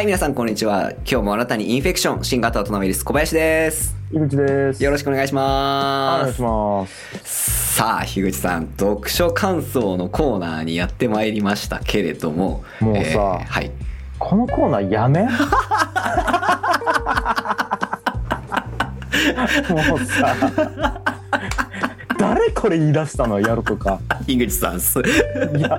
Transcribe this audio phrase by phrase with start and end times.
[0.00, 0.92] はい、皆さん、こんにちは。
[1.06, 3.94] 今日もあなたにインフェクション、新型オトナウイルス、小林です。
[4.10, 4.82] 井口です。
[4.82, 6.22] よろしくお願いしおます。
[6.22, 6.86] 願いしま
[7.22, 7.74] す。
[7.74, 13.70] さあ、樋口さん、読書感想のコーナーにやってまいりましたけれども、もうさえーはい。
[14.18, 15.20] このコーナーやめ？
[15.20, 15.28] も
[19.96, 20.34] うさ、
[22.18, 23.38] 誰これ言い出したの？
[23.38, 24.00] やるとか。
[24.26, 25.02] 樋口さん、すい
[25.60, 25.78] や、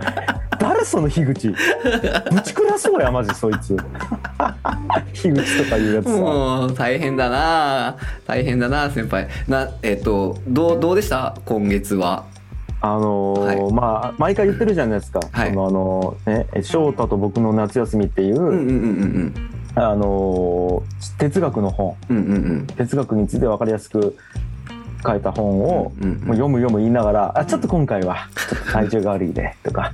[0.81, 1.49] 誰その樋口。
[1.49, 3.77] ぶちくらそうや、マジそいつ。
[5.13, 6.11] 樋口とかいうやつさ。
[6.11, 7.95] もう、大変だな
[8.25, 9.27] 大変だな先輩。
[9.47, 11.35] な、えっ、と、どう、どうでした？
[11.45, 12.23] 今月は。
[12.83, 15.19] あのーはいまあ、毎回言ってるじゃないですか。
[15.31, 19.33] はいそのあのね、翔太と僕の夏休みっていう、うんうんうんうん
[19.75, 21.95] あのー哲学の本。
[22.09, 22.17] うん。
[22.17, 22.67] うんうんうん。
[22.75, 24.15] 哲学について分かりやすく
[25.05, 29.91] 書いた本を、うんうんもう読む読む言いながら「あちょっと今回はちょっと体調が悪いで」とか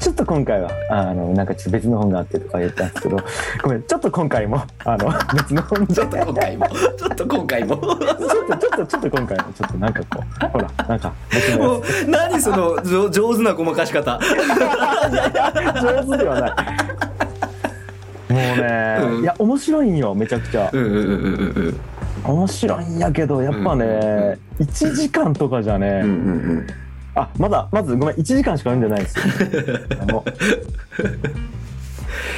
[0.00, 3.18] ちょっと今回はあのなんかちょっと別の本があって」とか言ったんですけど
[3.62, 5.94] ごめんちょっと今回もあの 別の本で。
[5.94, 7.76] ちょっと今回も、ちょっと今回も。
[7.76, 14.18] ちょっとちょっとちょっと今回もちょっとなんかこうほらなんか別のもやう何その上上手なごまかし方。
[14.18, 14.24] つ
[15.82, 16.50] 上手ではない。
[18.32, 19.22] もうね、うん。
[19.22, 20.70] いや面白いんよめちゃくちゃ。
[20.72, 21.06] うんうんうんうん
[22.24, 22.34] うん。
[22.36, 26.10] 面白いんやけどやっぱね、1時間とかじゃね、うんうんう
[26.60, 26.66] ん
[27.14, 29.24] あまだまずごめん1時間しか読んでないんですよ。
[30.00, 30.24] あの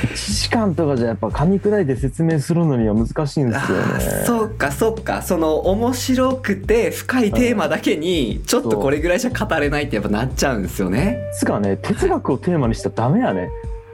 [0.02, 4.00] 1時間とかじゃやっぱ噛み砕いて説明するのには難しいんですよね。
[4.26, 5.22] そうかそうか。
[5.22, 11.18] その面白くて深いテーマだけにちょっとこれぐらいじゃ語れないってやっぱなっちゃうんですよね。
[11.38, 13.48] つかね哲学をテーマにしたらダメやね。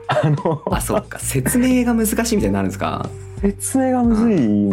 [0.07, 1.19] あのあそうか。
[1.19, 3.09] 説明が難しいみたいになるんですか？
[3.41, 4.69] 説明がむずい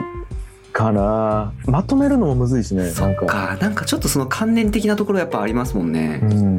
[0.72, 1.52] かな。
[1.66, 3.26] まとめるのもむずいしねそっなんか。
[3.26, 6.20] かなんかちょっとその関連的なところやっぱありますもんね。
[6.22, 6.58] う、ん。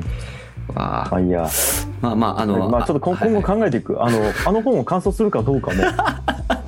[0.75, 1.07] わあ。
[1.11, 1.49] まあいいや。
[2.01, 4.01] まあまああの、まあちょっと今後考えていく。
[4.03, 5.83] あのあの本を感想するかどうかも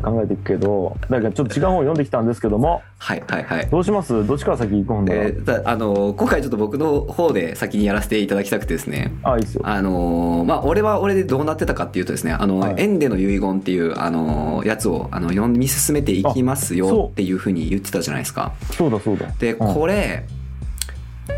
[0.00, 2.82] 考えていくけどだからちょっと違う本を読んできたんですけども。
[2.98, 3.66] はいはいはい。
[3.68, 4.26] どうします？
[4.26, 9.12] どっちから先行くんだえーだあの今回ちょっと僕の方で先にやらせていただきたくてですね。
[9.22, 9.62] あいいっすよ。
[9.64, 12.74] あのーまあ俺は俺でどうなってたかっていうとですね「あのはい。
[12.78, 18.52] エンデの遺言」っていう、あのーやつをあの読み進めていきますよっていうふうに言ってたじゃないですか。
[18.72, 19.26] そうだそうだ。
[19.38, 19.74] でうん。
[19.74, 20.24] これ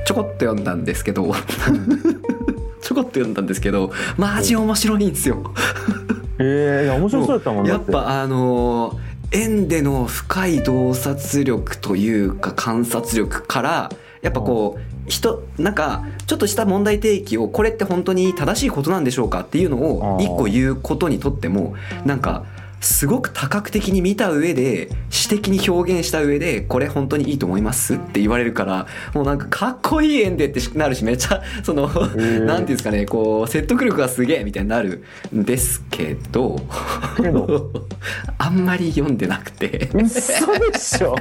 [0.04, 1.32] ちょこっと読んだんですけど。
[2.82, 5.54] ちょこっと読んだんですけどマジ面白いんですよ
[6.38, 7.92] ええいや面白そうやったもんだって。
[7.92, 22.44] やっぱあのーエンデの深い洞察力というか観察力からやっぱこう人なんかちょっとした問題提起をこれって本当に正しいことなんでしょうかっていうのを一個言うことにとってもなんか
[22.82, 35.04] すごく多角的に見た上で詩的に表現した上でこれ本当にいいと思いますって言われるからもうなんかかっこいいエンデってなるしめっちゃ そのーなんていうんですかねこう説得力がすげえみたいになる
[35.34, 36.60] んですけど
[38.38, 39.88] あんまり読んでなくて。
[39.94, 41.14] 嘘でしょ。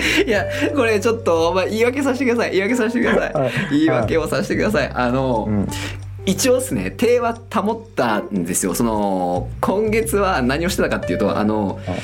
[0.26, 0.44] いや
[0.74, 3.52] これちょっと、まあ、言い訳させてください言い訳させてください、はい。
[3.70, 4.90] 言い訳をさせてください。
[4.94, 5.68] あの、うん
[6.30, 8.74] 一応ですね手は保ったんですよ。
[8.74, 12.00] その今月は何をしてたかっていうとあのはい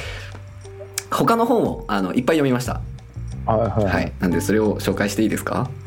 [1.10, 2.80] 他の本をあのいっぱい読みました。
[3.46, 4.08] はいはい、ははい。
[4.08, 5.70] いなんでそれを紹介していいですか？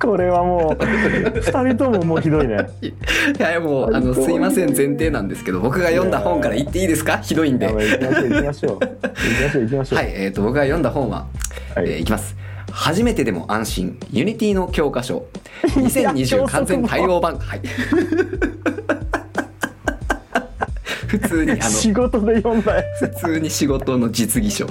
[0.00, 0.84] これはもう
[1.40, 1.40] 二
[1.74, 2.56] 人とももうひどいね。
[2.82, 2.92] い
[3.42, 7.18] やもうあのすいません前提なんですけど僕が読んだ本から言っていいですか？
[7.18, 7.66] ひどいんで。
[7.66, 7.74] 行
[8.40, 8.92] きましょう行き
[9.42, 9.98] ましょう行きましょう。
[9.98, 11.26] はい、えー、と僕が読んだ本は、
[11.74, 11.86] はい。
[11.90, 12.36] えーいきます
[12.72, 13.98] 初めてでも安心。
[14.10, 15.26] Unity の教科書。
[15.64, 17.38] いや2020完全対応版。
[17.38, 17.60] はい。
[21.06, 24.66] 普通にあの仕事で読んだや普通に仕事の実技書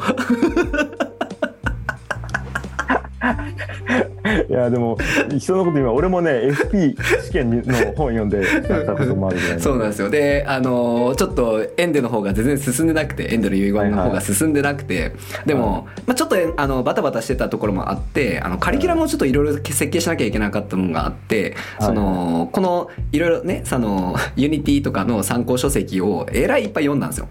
[4.55, 4.97] やでも
[5.37, 10.09] 人のこと今俺もね FP 試験の本読んでやったこともあるぐらいそうなんですよ。
[10.09, 15.13] であのーちょっとエンデの方が全然進んでなくてエンデの遺言の方が進んでなくて、
[15.45, 27.27] でも、まあ、ちょっとあのバタバタしてたところもあってあのカリキュラムをちょっといろいろ設計しなきゃいけなかったのがあって、そのこのいろいろねその Unity とかの参考書籍をえらいいっぱい読んだんですよ。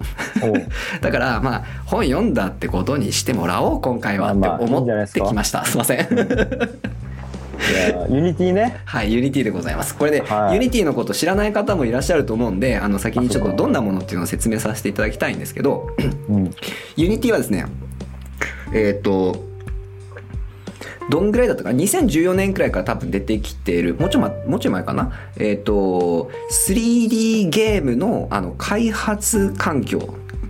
[1.01, 5.65] だからまあ本読んだってことにしてもらおう今回はって思ってきました。
[5.65, 6.94] すいません
[8.09, 8.81] Unity ね。
[8.85, 9.97] はい、 Unity でございます。
[9.97, 10.55] これで、はい。
[10.55, 15.89] Unity のこと知らない方もいらっしゃると思うんで、あの先にちょっとどんなものっていうのを説明させていただきたいんですけど、
[16.29, 16.51] うん。
[16.97, 17.67] Unity はですね、
[18.73, 19.45] えっ、と、
[21.11, 23.95] どんぐらいだったかな？2014年くらいから多分出てきている。
[23.95, 25.13] もうちょい,、ま、もうちょい前かな？
[25.37, 26.31] えっ、と
[26.67, 29.99] 3D ゲームのあの開発環境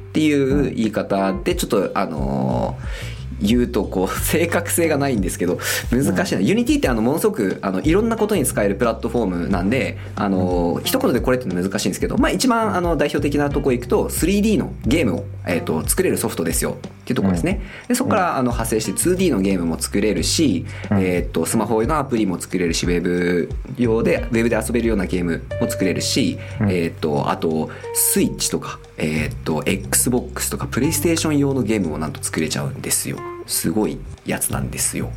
[0.09, 3.14] っていう言い方でちょっとあのー
[3.45, 5.59] 言うとこう正確性がないんですけど
[5.91, 16.77] 難しいな、 Unity ってあのものすごくあのいろんなことに使えるプラットフォームなんであの一言でこれって難しいんですけど、まあ、一番あの代表的なところ行くと 3D のゲームを、えー、と作れるソフトですよ。
[17.05, 17.61] っていうところですね。
[17.87, 35.11] でそこからあの派生して 2D のゲームも作れるし、えー、とスマホのアプリも作れるしウェブ用でウェブで遊べるようなゲームも作れるし、えー、とあとスイッチとか、えー、と XBOX とかプレイステーション用のゲームもなんと作れちゃうんですよすごいやつなんですよ。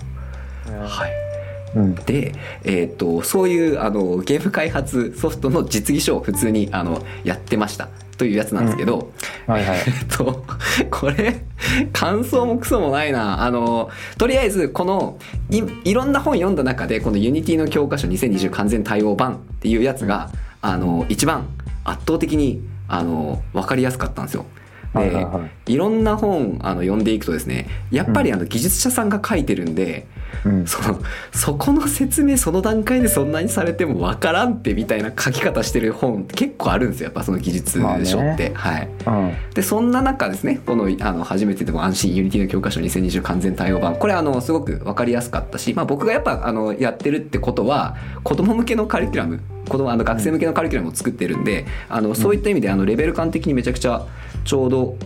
[0.66, 1.12] はい。
[1.76, 1.96] うん。
[1.96, 2.34] で、
[2.64, 9.12] えー、とそういうあのゲーム開発ソフトの実技書を普通にあのやってましたというやつなんですけど、
[9.46, 9.78] はいはい。
[9.86, 10.46] えっと
[10.90, 11.46] これ
[11.94, 13.44] 感想もクソもないな。
[13.44, 15.18] あのとりあえずこの
[15.50, 20.30] いいろんな本読んだ中でこの Unity の教科書2020完全対応版っていうやつが
[20.62, 21.48] あの一番
[21.84, 24.46] 圧倒的にあの分かりやすかったんですよ。
[25.00, 25.74] で、はいはいはい。
[25.74, 30.08] いろんな本あの読んでいくとですねやっぱりあの技術者さんが書いてるんで、
[30.46, 30.68] うん。
[30.68, 31.00] その
[31.32, 37.88] そこの説明その段階でそんなにされてもわからんってみたいな書き方してる本って結構あるんですよやっぱその技術書
[38.34, 38.90] って、はい。
[39.06, 39.34] うん。
[39.54, 54.06] でそんな中ですねこのあの初めてでも安心 Unity の教科書2020完全対応版これあのすごく分かりやすかったし、まあ、僕がやっぱあのやってるってことは子供向けのカリキュラム子供あの学生向けのカリキュラムを作ってるんであのそういった意味であのレベル感的にめちゃくちゃ
[54.48, 54.98] ちょうど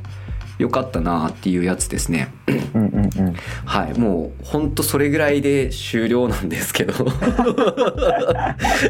[0.59, 2.31] 良かったなっていうやつですね。
[2.74, 3.36] うんうんうん。
[3.65, 6.94] はい、もう本当それぐらいで終了なんですけど。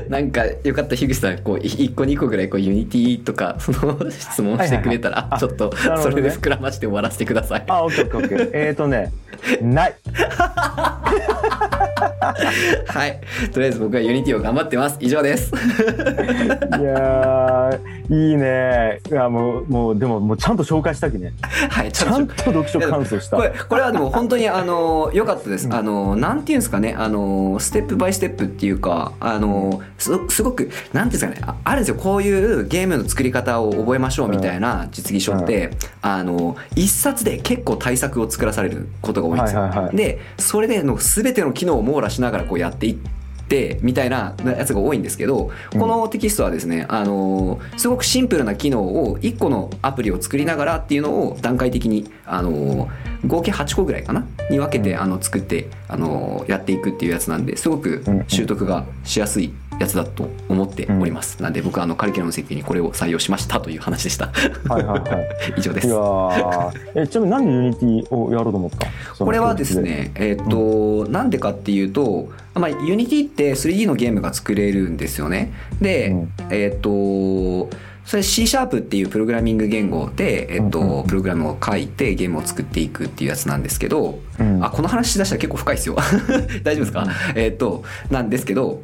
[0.09, 7.63] なんかよかった樋口さんこう1個2個ぐらいこう Unity とかその質問してくれたら、はいはいちょっとそれで膨らまして終わらせてください。
[7.67, 8.49] あオッケーオッケー。
[8.53, 9.11] えっとね
[9.61, 9.95] ない。
[12.87, 13.19] はい、
[13.51, 14.97] とりあえず僕は Unity を頑張ってます。
[14.99, 15.51] 以上です。
[15.53, 18.99] いやーいいね。
[19.09, 21.33] いやもうもうでももうちゃんと紹介したきね。
[21.69, 23.37] はい、ちゃんと読書感想した。
[23.37, 25.67] これこれはでも本当にあの良かったです。
[25.71, 26.93] あのなんていうんですかね。
[26.97, 31.47] あのステップバイステップっていうかあのすすごくなんていうんですかね。
[31.47, 31.95] ああるんですよ。
[31.95, 35.71] こういうゲームの作り方を覚えましょうみたいな実技書って、
[36.01, 39.89] あの一冊で結構対策を作らされることが多いんですよ。
[39.93, 43.20] でそれでの全ての機能を網羅しながらこうやっていって
[43.81, 52.89] みたいなやつが多いんですけどこのテキストはですね、あのすごくシンプルな機能を1個のアプリを作りながらっていうのを段階的に、あの
[53.25, 54.25] 合計8個ぐらいかな？
[54.49, 64.27] に分けて、あの作って、あのやっていくっていうやつなんですごく習得がしやすいやつだと思っております、なんで僕はあのカリキュラムの設計にこれを採用しましたという話でした。
[64.67, 65.27] はいはいはい。
[65.57, 65.87] 以上です。
[65.87, 66.71] いやー。
[66.95, 68.87] えちなみになんで Unity をやろうと思った？
[69.25, 75.51] これはですね、えっ、と、なんでかっていうと、まあ、 Unity って 3D のゲームが作れるんですよね。
[75.81, 76.33] で、うん。
[76.49, 77.69] えっ、と、
[78.03, 81.07] それ C シャープっていうプログラミング言語で、えっ、と、うんうん。
[81.07, 84.63] プログラムを書いてゲームを作っていくっていうやつなんですけど、うん。
[84.63, 85.95] あ、この話しだしたら結構深いですよ。
[86.63, 88.81] 大丈夫ですか、えっ、と、なんですけど、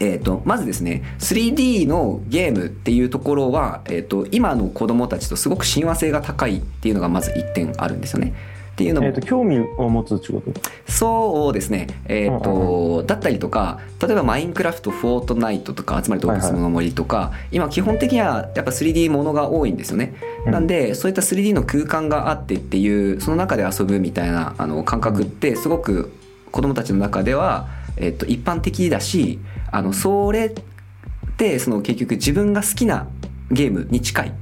[0.00, 8.34] えー、とまずですね 3D のゲームっていうところは、えー、と今の子供たちとすごく親和性が高いっていうのがまず1点あるんですよね。
[8.72, 10.52] っていうのも、えっと興味を持つってこと？
[10.86, 20.14] そうですね、えーとだったりとか例えばマインクラフトフォートナイトとかつまり動物の森とか、今基本的にはやっぱ 3D ものが多いんですよね。
[20.46, 20.52] うん。
[20.52, 26.12] なんでそういった 3D の空間があってっていうその中で遊ぶみたいなあの感覚ってすごく
[26.52, 27.66] 子供たちの中では、
[27.96, 29.40] えっと一般的だし
[29.70, 30.52] あのそれっ
[31.36, 33.08] てその結局自分が好きな
[33.50, 34.32] ゲームに近い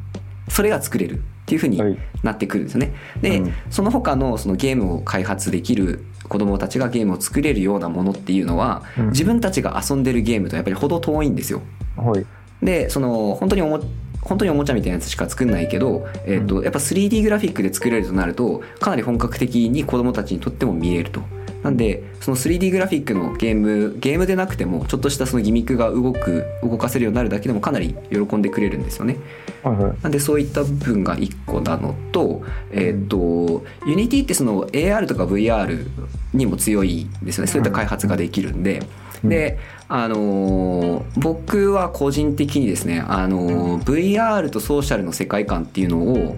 [0.49, 2.93] それが作れるっていうふうにはいなってくるんですよね。
[3.23, 11.63] で、うんその他のそのゲームを開発できる子供たちがゲームを作れるようなものっていうのは、うん自分たちが遊んでるゲームとやっぱり程遠いんですよ。
[11.97, 12.27] はい
[12.63, 13.81] でその本当におも
[14.23, 21.21] 本当におもちゃみたいなやつしか作んないけど、えーとやっぱ 3D グラフィックで作れるとなるとかなり本格的に子供たちにとっても見えると。
[21.67, 29.17] なんでその 3D グラフィックのゲームゲームでなくてもちょっとしたそのギミックが動く動かせるようになるだけでもかなり喜んでくれるんですよね。
[29.65, 35.89] はいはいなんでそういった部分が1個なのと、えっ、と、Unity ってその AR とか VR
[36.33, 37.51] にも強いですよね。
[37.51, 38.79] そういった開発ができるんで。
[38.79, 38.87] うん
[39.25, 39.59] で、
[39.89, 46.37] あのー僕は個人的にですね、あのー VR とソーシャルの世界観っていうのを、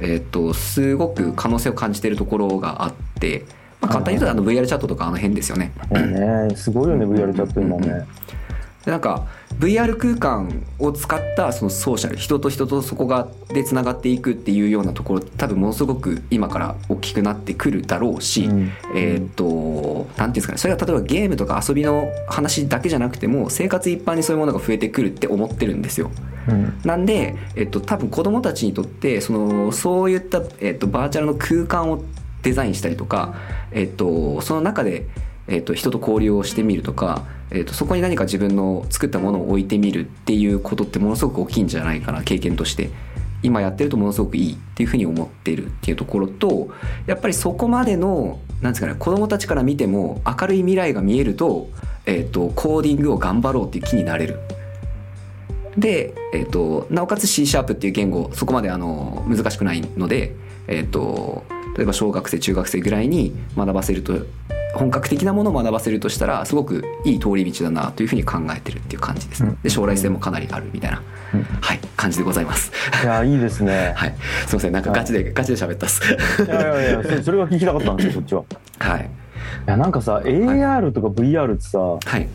[0.00, 3.44] えっ、と、すごく可能性を感じているところがあって、
[3.80, 5.72] まあ、簡単に言うとあの VR チャットとかあの辺ですよね。
[5.90, 6.54] ね。
[6.56, 8.06] すごいよね VR チャット今ね。
[8.84, 9.26] でなんか
[9.58, 18.72] VR 空間を使ったそのソーシャル人と人とそこがでつながっていくっていうようなところ多分ものすごく今から大きくなってくるだろうし、うん。
[18.94, 26.10] えーっと何ていうんですかねそれが例えばゲームとか遊びの話だけじゃなくても生活一般にそういうものが増えてくるって思ってるんですよ。
[26.48, 26.80] うん。
[26.84, 32.02] なんで、えっと、多分子供たちにとってそのそういった、えっと、バーチャルの空間を
[32.42, 33.34] デザインしたりとか、
[33.72, 35.06] えっと、その中で、
[35.46, 42.90] えっと、人と交流をしてみるとか、えっと、そこに何か自分の作ったものを置いてみるっていうことってものすごく大きいんじゃないかな経験として
[43.42, 46.68] 今やってるとものすごくいいっていうふうに思ってるっていうところと
[47.06, 51.68] やっぱりそこまでのなんですかね子供たちから見ても明るい未来が見えると,、
[52.04, 54.40] えっとコーディングを頑張ろうっていう気になれる。
[55.76, 60.34] で、えっとなおかつ C シャープっていう言語そこまであの難しくないので、
[60.66, 61.44] えっと
[61.78, 64.26] 例えば小学生中学生ぐらいに学ばせると
[64.74, 69.56] 本格的なものを学ばせるとしたらすごくいい通り道だなというふうに考えてるっていう感じですね。
[69.62, 71.02] で将来性もかなりあるみたいな、
[71.34, 71.42] うん。
[71.42, 72.72] はい感じでございます。
[73.02, 73.92] いやいいですね。
[73.96, 74.14] はい、
[74.46, 76.02] すみませんなんかガチで、ガチで喋ったっす。
[76.44, 78.44] いやいやいやそそれが聞きたかったんですよそっちは。
[78.78, 79.02] はい。
[79.02, 82.28] いやなんかさ AR とか VR ってさはい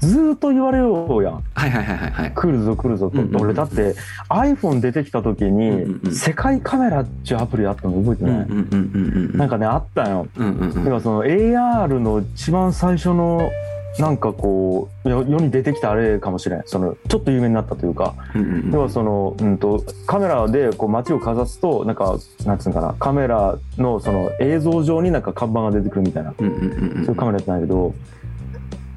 [0.00, 1.42] ずーっと言われようやん。
[1.54, 2.32] はいはいはいはいはい。
[2.32, 3.94] 来るぞ来るぞと、うんうんうん俺だって
[4.28, 6.12] iPhone 出てきた時に、うんうんうん。
[6.12, 9.38] 世界カメラっていうアプリあったの覚えてない、うんうんうんうんうん。
[9.38, 10.26] なんかねあったよ。
[10.36, 10.74] うんうんうん。
[10.74, 13.50] だからその AR の一番最初の
[13.98, 16.62] なんかこう世世に出てきたあれかもしれん。
[16.66, 18.14] そのちょっと有名になったというか。
[18.34, 18.70] うんうんうん。
[18.72, 22.94] 要はその、うん、とカメラでこう街をかざすとなんかなんつうのかな。
[22.98, 26.34] カメラのその映像上になんか看板が出てくるみたいな。
[26.38, 27.04] うんうんうんうん。
[27.06, 27.94] そういうカメラやってないけど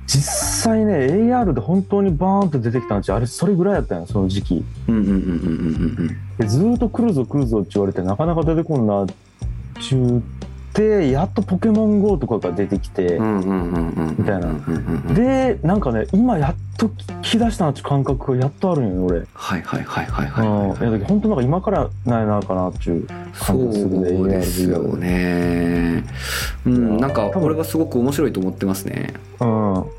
[0.10, 4.66] 実際ね AR で本当にバーンと出てきたのってあれそれぐらいやったんやその時期。
[4.88, 5.26] うんうんうんうんうん
[6.00, 9.08] うんでずーっと来るぞ来るぞって言われてなかなか出てこんなっ
[9.80, 10.24] ちゅう
[10.74, 15.14] てやっとポケモン GO とかが出てきて、うんうんうんうんうんみたいな。
[15.14, 20.84] でなんかね今やっと聞き出したなって感覚がやっとあるんよ俺、はいはいはいはいうん、はいい。
[20.86, 26.04] やだけど本当なんか今からないなかなっていうそうですよね。
[26.66, 27.44] うんなんか多分。
[27.44, 29.14] 俺はすごく面白いと思ってますね。
[29.40, 29.99] うん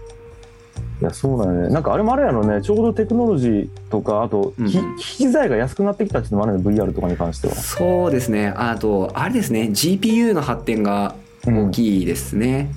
[1.01, 1.69] いやそうだよね。
[1.71, 2.61] なんかあれもあれやろね。
[2.61, 7.55] ちょうどテクノロジーとかあと、うんひ機材が安くなってきたっていうのもあるね VR とかに関しては。
[7.55, 8.53] そうですね。
[8.55, 9.71] あとあれですね。
[9.73, 11.15] GPU の発展が
[11.47, 12.71] 大きいですね、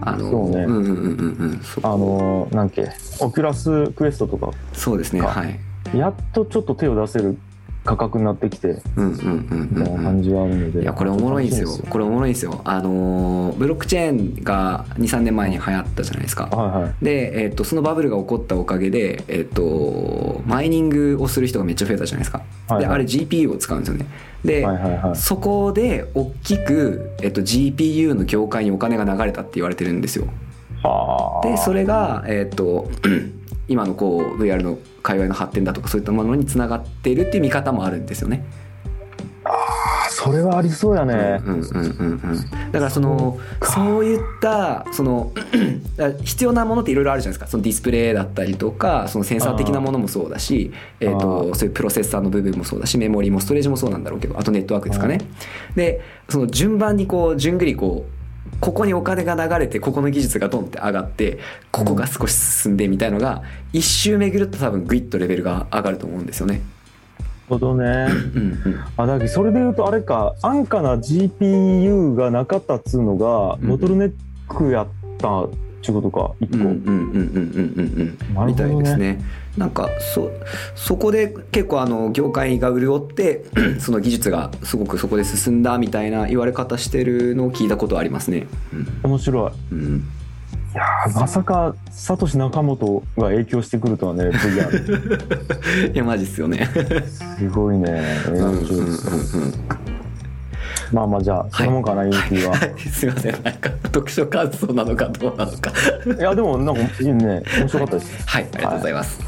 [0.00, 0.62] あのそうね。
[0.62, 1.60] んうんうんうんうん。
[1.82, 2.88] あのーなんけ。
[3.20, 4.50] オキュラスクエストとか。
[4.72, 5.20] そうですね。
[5.20, 5.28] か。
[5.28, 5.58] はい。
[5.94, 7.36] やっとちょっと手を出せる
[7.86, 11.70] 価格になってきてうんうんうんみたいな感じはあるので、いやこれおもろいんですよ。
[11.88, 12.60] これおもろいんですよ。
[12.64, 16.46] あのーブロックチェーンが23年前に流行ったじゃないですか。
[16.46, 17.04] はいはい。
[17.04, 22.80] で、えっとそのバブルが起こったおかげで、えっとマイニングをする人がめっちゃ増えたじゃないですか、はいはい。
[22.80, 24.06] であれ GPU を使うんですよね。
[24.44, 25.16] で、はいはいはい。
[25.16, 30.26] そこで大きく、えっと GPU の業界にお金が流れたって言われてるんですよ。
[30.82, 31.46] はあ。
[31.46, 32.90] でそれが、えっと
[33.68, 38.44] 今のこう VR の界隈の発展だとかそういったものにつながっているっていう見方もあるんですよね。
[39.44, 45.32] あそれはありそうやね、うんうんうんうん、だからそのそういったその
[46.24, 47.46] 必要なものっていろいろあるじゃないですか。
[47.46, 55.20] そのディスプレイだったりとかそのセンサー的なものもそうだし、えー、あとそういうプロセッサーの部分もそうだしメモリもストレージもそうなんだろうけどあとネットワークですかね。
[55.76, 58.15] でその順番にこう順繰りこう
[58.60, 61.38] ここにお金が流れてここの技術がドンって上がって
[61.70, 66.62] ここが少し進んでみたいのが一周巡ると多分グイッとレベルが上がると思うんですよね。
[67.18, 67.84] なるほどね。
[68.34, 74.12] うんうんあだそれで言うとあれか安価な GPU がなかったっつうのがうんボトルネッ
[74.48, 74.86] クやっ
[75.18, 75.50] たっ
[75.86, 78.46] ちゅうことか一個、うんうんうんうんうんうんうん。
[78.46, 79.20] みたいですね。
[79.56, 80.30] なんかそ
[80.74, 83.44] そこで結構あの業界が潤って
[83.80, 88.46] その技術がすごくそこで進んだみたいな言われ方してるのを聞いたことありますね。
[89.02, 89.52] 面白い。
[89.72, 89.78] うん。
[89.78, 90.08] うん
[90.74, 96.68] いやーまさかサトシ仲本が影響してくるとはね VR いやマジっすよね。
[97.38, 98.02] すごいね。
[98.28, 99.85] うんうんうんの上手
[100.92, 102.74] まあまあじゃあそのもんかな、ユニティは、はい。
[102.88, 103.32] すいません。
[103.42, 105.72] なんか読書感想なのかどうなのか。
[106.18, 108.28] い、やでもなんかいいね面白かったです。
[108.28, 108.46] はい。
[108.54, 109.20] ありがとうございます。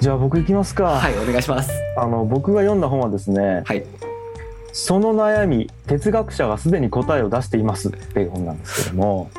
[0.00, 1.14] じゃあ僕行きますか、はい。
[1.18, 1.70] お願いします。
[1.96, 3.84] あの僕が読んだ本はですねはい
[4.72, 9.30] 「その悩み哲学者がすでに答えを出しています」っていう本なんですけども。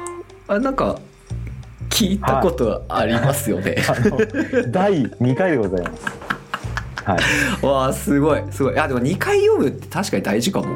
[0.48, 0.98] あなんか
[1.90, 3.76] 聞いたことありますよね。
[3.88, 4.18] あの
[4.72, 6.06] 第2回でございます。
[7.04, 7.18] は
[7.62, 7.66] い。
[7.66, 8.80] わあすごいすごい。
[8.80, 10.76] あでも2回読むって確かに大事かも。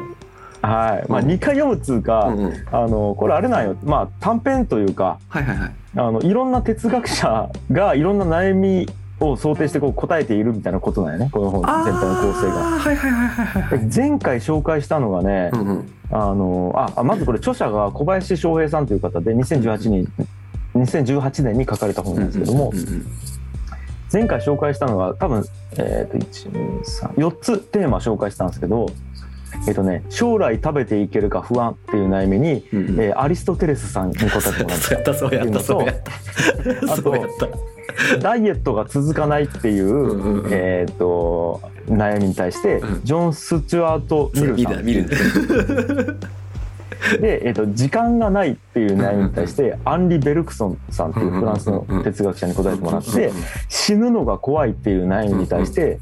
[0.66, 1.10] はい。
[1.10, 1.26] まあ、うん。
[1.26, 2.54] 2回読むっつうか、うんうん。
[2.70, 5.72] あのこれあれなんよ、まあ、短編というかはいはいはい。
[5.96, 8.88] あのいろんな哲学者がいろんな悩み
[9.20, 11.30] を想定してこう答えているみたいなことなんよね。
[11.30, 12.54] この本全体の構成が。
[12.54, 15.92] はいはいはいはい前回紹介したのがね、うんうん。
[16.10, 20.12] あのああまずこれ著者が小林翔平さんという方で2018年
[20.74, 23.06] 2018年に書かれた本なんですけども、うんうんうん
[24.14, 26.18] 前回紹介したのが多分、えー、と
[27.18, 28.86] 124つテーマ紹介したんですけど、
[29.66, 33.00] えっとね、将来食べていけるか不安っていう悩みに、うんうん。
[33.00, 35.14] えーアリストテレスさんに答えてもらった。
[35.14, 36.12] そうやったそうやった。
[36.92, 37.46] あとそうやった。
[37.46, 40.52] たダイエットが続かないっていう、うんうんうん。
[40.52, 43.04] えっと悩みに対して、うん。
[43.04, 44.30] ジョン・スチュアート・
[44.82, 46.44] ミルさん。
[47.20, 53.30] で、えっと時間がないっていう悩みに対してアンリ・ベルクソンさんっていうフランスの哲学者に答えてもらって
[53.68, 55.98] 死ぬのが怖いっていう悩みに対して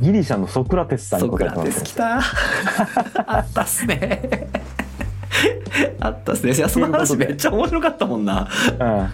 [0.00, 1.56] ギリシャのソクラテスさんにソク答えて。
[1.56, 2.18] もらってラテス来た。
[3.26, 4.48] あったっすね。
[6.00, 6.52] あったっすね。
[6.52, 8.48] いやその話めっちゃ面白かったもんな。
[8.78, 9.08] うん。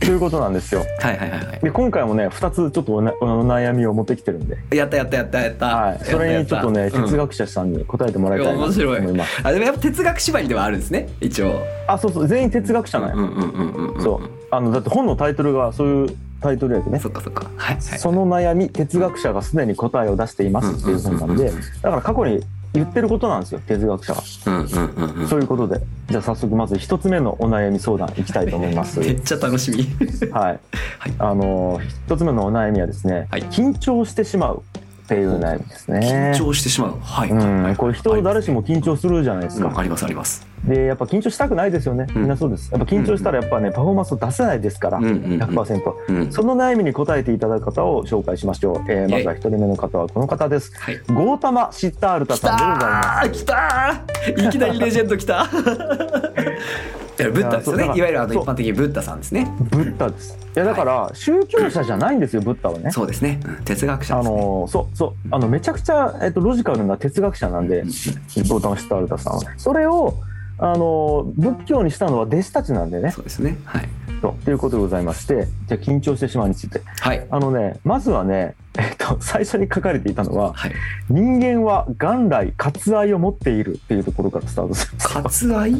[0.00, 0.84] ということなんですよ。
[1.00, 1.60] はいはいはいはい。
[1.62, 9.40] で今回もね2つちょっとおなお悩みを持ってきてるんで、やったやったやったやった、はい、それにちょっとね哲学者さんに答えてもらいたいなと面白い思います。
[9.42, 11.08] あでもやっぱ哲学縛りではあるんですね。
[11.20, 11.62] 一応。
[11.86, 12.26] あそうそう。
[12.26, 14.02] 全員哲学者なんや、うんうん。
[14.02, 14.28] そう。
[14.50, 17.00] あのだって本のタイトルがそういうタイトルやけどね。
[17.00, 17.50] そっかそっか。
[17.56, 17.98] はいはい。
[17.98, 21.50] その悩み哲学者がすでに答えを出していますっていう本なんで
[21.82, 25.28] だから過去に言ってることなんですよ哲学者が、うんうんうんうん。
[25.28, 25.80] そういうことで。
[26.08, 28.98] じゃあ早速まず一つ目のお悩み相談いきたいと思います。
[29.00, 30.30] めっちゃ楽しみ。
[30.30, 30.60] はい、
[31.18, 33.42] あの一つ目のお悩みはですね、はい。
[33.44, 34.62] 緊張してしまう
[35.10, 36.32] っていう悩みですね。
[36.32, 36.98] 緊張してしまう。
[37.02, 39.66] はい、うん、これ人誰しも緊張するじゃないですか。
[39.66, 40.04] うんあります。
[40.04, 40.46] あります。
[40.64, 42.06] で、やっぱ緊張したくないですよね。
[42.14, 42.20] うん。
[42.20, 42.70] みんなそうです。
[42.70, 45.42] やっぱ緊張したらやっぱね、パフォーマンスを出せないですから、うんうんうん。
[45.42, 45.94] 100%。
[46.08, 46.32] うん。
[46.32, 48.84] その悩みに答えていただく方を紹介しましょう。
[48.88, 50.72] えーまずは一人目の方はこの方です。
[50.78, 50.98] はい。
[51.08, 53.30] ゴータマ・シッタールタ来さんでございます。
[53.32, 54.48] 来たー。
[54.48, 55.48] いきなりレジェンド来た
[57.20, 57.76] いやブッダですよ。
[57.76, 57.84] ね。
[57.84, 59.52] いわゆるあの一般的にブッダさんですね。
[59.70, 60.38] ブッダです。
[60.56, 62.90] いや、だから、宗教者じゃないんですよ、ブッダはね。
[62.90, 63.64] そうですね、うん。
[63.64, 64.24] 哲学者ね。
[64.24, 65.12] のそうそう。
[65.30, 69.40] あのめちゃくちゃ、えっと、ロジカルな哲学者なんで、ゴータマ・シッタールタさんは。
[69.56, 70.14] それを
[70.58, 73.10] あの仏教にしたのは弟子たちなんでね。
[73.10, 73.58] そうですね。
[73.64, 73.88] はい。
[74.20, 74.44] そう。
[74.44, 76.82] ということでございまして、じゃあ緊張してしまうについて。
[77.00, 77.26] はい。
[77.30, 80.72] あのね、まずはね、えっと、最初に書かれていたのは、はい。
[81.08, 84.99] 人間は元来割愛を持っているっていうところからスタートする。
[85.14, 85.74] 割愛？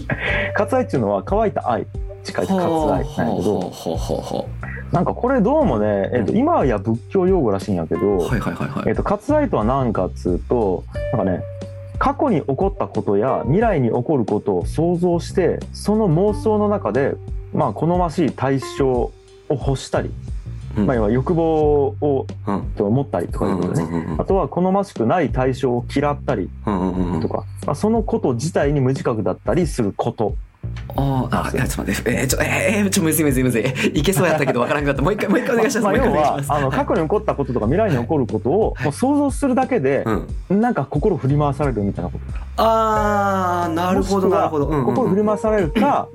[0.57, 1.87] 割愛っていうのは乾いた愛、
[2.25, 3.73] 近い割愛なんやけど、
[4.93, 6.39] なんかこれどうもね、えっと、うん。
[6.39, 8.19] 今や仏教用語らしいんやけど、
[9.05, 11.43] 割愛とは何かっつうと、なんかね、
[11.99, 17.15] 過去に起こったことや未来に起こることを想像して、その妄想の中で、
[17.53, 19.13] まあ、好ましい対象を
[19.49, 20.30] 欲したり、うん
[20.75, 23.83] まあ、要は欲望をうんと思ったりとかいうことね。
[23.83, 23.89] うん。
[23.89, 23.95] うん。
[24.05, 24.13] うん。
[24.13, 24.21] うん。
[24.21, 26.49] あとは好ましくない対象を嫌ったり
[27.21, 30.37] とか、まあ、そのこと自体に無自覚だったりすること。
[30.97, 33.65] あーあいやちょっと待ってえー、ちょえー、ちょむずいむずいむずい。
[33.95, 35.03] いけそうやったけどわからんかった。
[35.03, 38.85] もう一回もう一回お願いします、まあ、要はあの過去に起こったこととか未来に起こることをはい。
[38.85, 40.05] もう想像するだけで
[40.49, 40.61] うん。
[40.61, 42.25] なんか心振り回されるみたいなこと。
[42.63, 46.09] あーなるほどなるほど、心振り回されるか、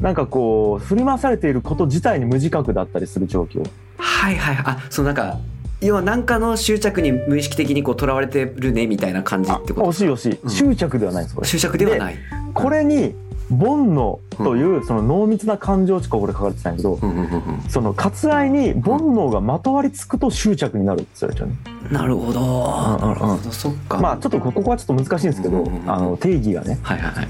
[0.00, 3.64] なんかこう振り回されていること自体に無自覚だったりする状況。
[3.96, 4.74] はいはいはい。
[4.74, 5.38] あそのなんか
[5.80, 9.88] 要は何かの執着に無意識的にこうとらわれてるねみたいな感じあってこと。
[9.88, 10.50] 惜しい惜しい、うん。
[10.50, 11.46] 執着ではないんですこれ。
[11.46, 12.16] 執着ではない。
[12.54, 13.14] これに
[13.50, 17.10] 煩悩というその濃密な感情値がこれ書かれてたんやけど、うん。
[17.10, 17.18] うん。
[17.18, 17.42] うん。
[17.68, 21.56] その割愛に煩悩がまとわりつくと執着になるって言われちゃうね。
[21.66, 23.52] うんなるほど、んうんなるほど。
[23.52, 23.98] そっか。
[23.98, 25.66] まあちょっとここはちょっと難しいんですけど、うん。
[25.66, 25.82] うん。
[25.82, 25.92] うん。
[25.92, 26.78] あの定義がね。
[26.82, 27.28] はいはいはい。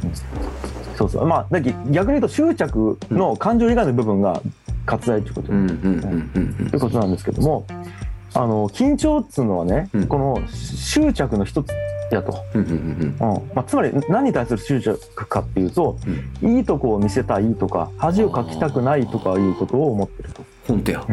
[0.96, 1.26] そうそう。
[1.26, 4.40] まあだけ逆に言うと執着の感情以外の部分が
[4.86, 5.58] 割愛ということ、うん。
[5.58, 5.68] うん。
[5.68, 6.30] うん。
[6.60, 6.70] うん。
[6.70, 7.66] ということなんですけども
[8.36, 10.06] あの緊張っつうのはね、うん。
[10.06, 11.72] この執着の一つ
[12.10, 13.16] やと、うん
[13.54, 15.98] まあ、つまり何に対する執着かっていうと
[16.42, 16.56] うん。
[16.58, 20.44] いいとこを見せたいとか恥をかきたくないとかいうことを思ってると。
[20.68, 21.06] 本当や。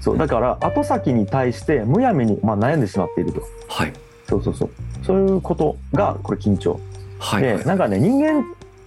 [0.00, 3.42] そうだから後先に対してむやみに、まあ、悩んでしまっていると。
[3.68, 3.92] はい。
[4.28, 4.70] そうそうそう。
[5.04, 6.80] そういうことがこれ緊張。
[7.18, 7.42] はい。
[7.42, 8.44] でなんかね人間っ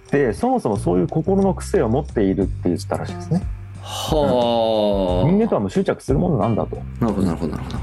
[0.08, 3.42] てそもそもそういう心の癖を持っているって言ったらしいですね
[3.88, 5.28] はあ。
[5.30, 6.76] 人間とはもう執着するものなんだと。
[7.00, 7.76] なるほどなるほどなるほど。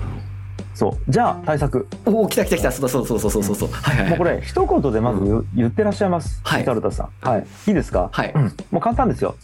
[0.73, 1.11] そう。
[1.11, 1.87] じゃあ対策。
[2.05, 2.71] おお来た来た来た。
[2.71, 3.55] そうだそうそうそうそうそう。
[3.55, 4.09] そうはいはいはい。
[4.09, 6.41] もうこれ一言でまず言,、言ってらっしゃいます。
[6.43, 6.65] はい。
[6.65, 7.09] タルタさん。
[7.27, 7.47] はい。
[7.67, 8.09] いいですか？
[8.11, 8.31] はい。
[8.35, 8.43] うん。
[8.71, 9.35] もう簡単ですよ。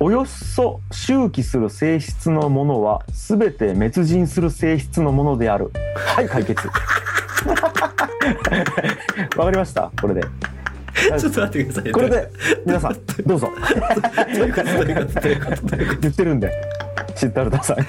[0.00, 5.70] およそ周期する性質のものは全て滅人する性質のものである。
[5.94, 6.68] はい解決。
[9.38, 9.90] わかりました？
[10.00, 10.22] これで
[11.18, 12.28] ちょっと待ってくださいこれで
[12.64, 13.50] 皆さん どうぞ。
[14.34, 14.64] どういうこと？
[14.64, 15.20] どういうこと？
[15.20, 15.56] どういうこと？
[15.66, 16.00] どういうこと？
[16.00, 16.52] 言ってるんで
[17.14, 17.84] シッタルタさんが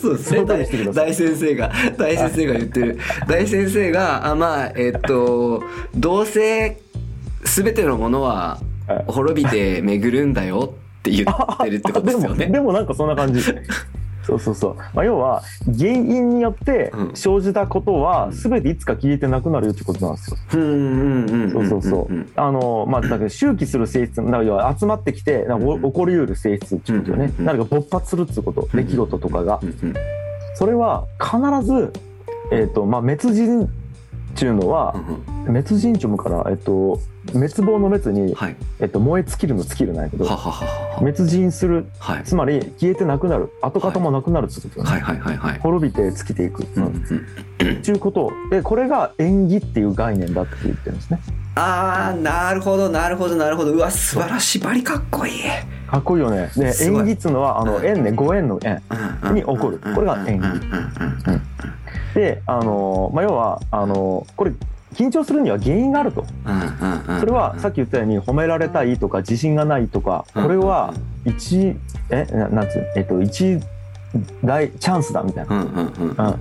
[0.00, 0.44] そうですね。
[0.92, 2.98] 大先生が大先生が言ってる。
[3.26, 5.62] 大先生があまあえっと
[5.94, 6.76] どうせ
[7.44, 9.04] 全てのものははい。
[9.06, 12.46] 滅びて巡るんだよって言ってるってことですよでもね。
[12.46, 13.40] でもなんかそんな感じ
[14.28, 15.42] そうそうそう、まあ、要は
[15.78, 17.10] 原因によってうん。
[17.14, 20.36] 生じたことは全ていつか消えてなくなるってことなんですよ。
[20.52, 22.12] うんうんうんんそうそうそう。
[22.12, 27.32] んあのまあだから周期する性質なんか要は集まってきてなんか起こりうる性質っていうことよね。
[27.38, 27.44] うん。
[27.46, 29.60] 何か勃発するっていうことうん出来事とかが。
[30.54, 31.92] それは必ず
[32.52, 33.68] えっとまあ滅人っ
[34.36, 37.00] ていうのはうん滅人って読むからえっと
[37.32, 38.56] 滅亡の滅にはい。
[38.80, 42.24] えっと燃え尽きるの尽きるなんやけど滅人するはい。
[42.24, 44.90] つまり消えてなくなる跡形もなくなるってことよね。
[44.90, 45.00] はい。
[45.00, 45.58] はいはいはい。
[45.58, 48.32] 滅びて尽きていく、うんうん、っていうこと。
[48.50, 51.20] でこれが縁起っていう概念だって言ってるんですね。
[51.54, 53.72] あーなるほどなるほどなるほど。
[53.72, 54.58] うわ素晴らしい。
[54.60, 55.42] バリかっこいい。
[55.88, 56.50] かっこいいよね。
[56.56, 57.84] で縁起っつうのはあのうん。
[57.84, 58.80] 縁ねご縁の縁
[59.26, 59.78] うんに起こる。
[59.78, 60.46] これが縁起。
[62.14, 64.52] であの、まあ、要はあのこれ
[64.98, 66.26] 緊張するには原因があると。
[66.44, 67.20] うんうんうん。
[67.20, 70.92] それはさっき言ったように褒められたいとか自信がないとかこれは
[71.24, 71.76] 一
[72.10, 73.60] えななんつうえっと一
[74.42, 76.36] 大チャンスだみたいな。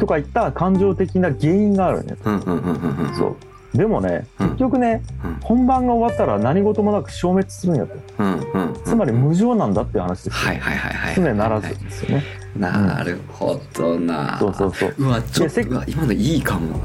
[0.00, 3.16] とかいった感情的な原因があるねうんうんうんうんうん。
[3.16, 3.36] そう
[3.78, 4.46] でもねうん。
[4.48, 5.38] 結局ねうん。
[5.40, 10.50] 本番が終わったら何事もなく消滅するんやとうんうんつまり無常なんだっていう話ですよ。
[10.50, 11.14] はいはいはいはい。
[11.14, 12.24] 常ならずですよね。
[12.56, 14.36] なるほどな。
[14.40, 14.94] そうそうそう。
[14.98, 16.80] うわちょっと今のいいかも。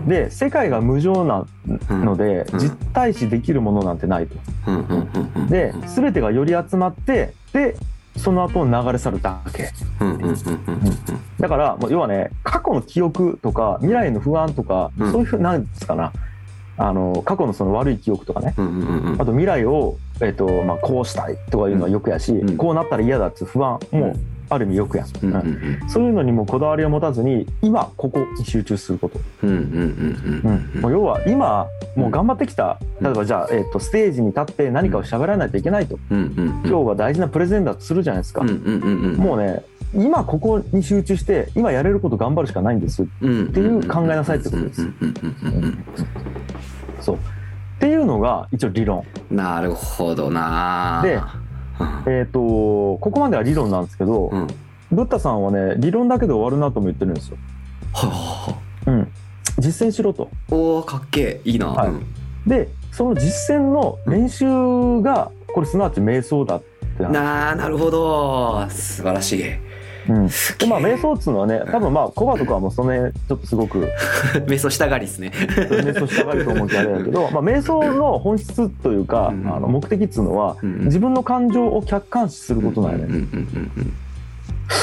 [0.00, 0.08] うん。
[0.08, 1.46] で世界が無常な
[1.88, 2.58] のでうん。
[2.58, 4.34] 実対視できるものなんてないと。
[4.66, 5.46] うんうんうんうん。
[5.46, 7.76] で全てがより集まってで
[8.18, 9.70] その後流れ去るだけ。
[11.40, 15.12] だからもう要はね過去の記憶とか未来の不安とか、うん。
[15.12, 16.12] そういうふうなんですかな。
[16.76, 18.54] あの過去のその悪い記憶とかね。
[19.18, 22.56] あと未来を、えっとまあ、こうしたいとかいうのはよくやし、うん。
[22.56, 24.14] こうなったら嫌だっていう不安も
[24.50, 25.86] ある意味よくや、うんうんううん。
[25.86, 32.78] んそういうのにもこだわりを持たずに今ここに集中すること、うんう要は今もう頑張ってきた。
[32.80, 35.98] うん例えばじゃあ、えっとステージに立って何かを喋らないといけないと。
[36.10, 36.48] うんうんうん。
[36.48, 39.62] 今日は大事なプレゼンだとするじゃないですか、うんうんうんうんもうね
[39.94, 43.06] 今ここに集中して今やれること頑張るしかないんです。
[43.22, 44.86] うんっていう考えなさいってことです。
[47.00, 47.18] そう
[47.78, 49.04] っていうのが一応理論。
[49.30, 51.00] なるほどな。
[51.04, 52.12] でうん。
[52.12, 54.46] えっ、とここまでは理論なんですけど、うん。
[54.90, 57.36] ブッダさんはね理論だけで終わるなとも言ってるんですよ。
[57.92, 59.12] はうん、
[59.58, 60.28] 実践しろと。
[60.50, 61.68] あおーかっけえいいな。
[61.68, 61.88] はい。
[61.88, 62.04] うん。
[62.48, 66.62] でその実践の練習がこれすなわち瞑想だっ
[66.96, 67.12] て話。
[67.12, 68.68] なあなるほど。
[68.70, 69.67] 素晴らしい
[70.08, 73.88] うん、でまあ瞑想っつうのはね多分まあコバとかはもうその辺ちょっとすごく。
[74.46, 75.32] 瞑想したがりですね。
[75.36, 83.04] 瞑想したがると思うけどあれだけど、まあ、瞑想の本質というか、うんあの目的っつうのはうん自分の感情を客観視することなんやね。
[83.04, 83.92] うんうんうんうん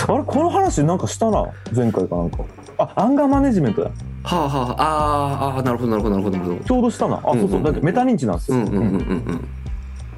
[0.07, 2.39] あれこの話なんかしたな前回かなんか。
[2.77, 3.91] あアンガーマネジメントや。
[4.23, 6.63] はあはああーあーなるほどなるほどなるほどなるほど。
[6.65, 7.17] ちょうどしたな。
[7.17, 8.57] あそうそうだってメタ認知なんですよ。
[8.57, 8.89] うんうんうんうんうん。
[8.89, 8.97] う
[9.33, 9.47] ん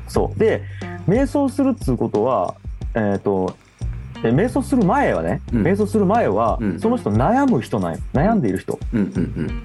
[0.07, 0.39] そう。
[0.39, 0.63] で
[1.07, 2.55] 瞑想するっつうことは
[2.95, 3.55] えっ、と
[4.23, 5.63] え瞑想する前はね、うん。
[5.63, 6.79] 瞑想する前は、うん。
[6.79, 7.99] その人悩む人なんよ。
[8.13, 8.79] 悩んでいる人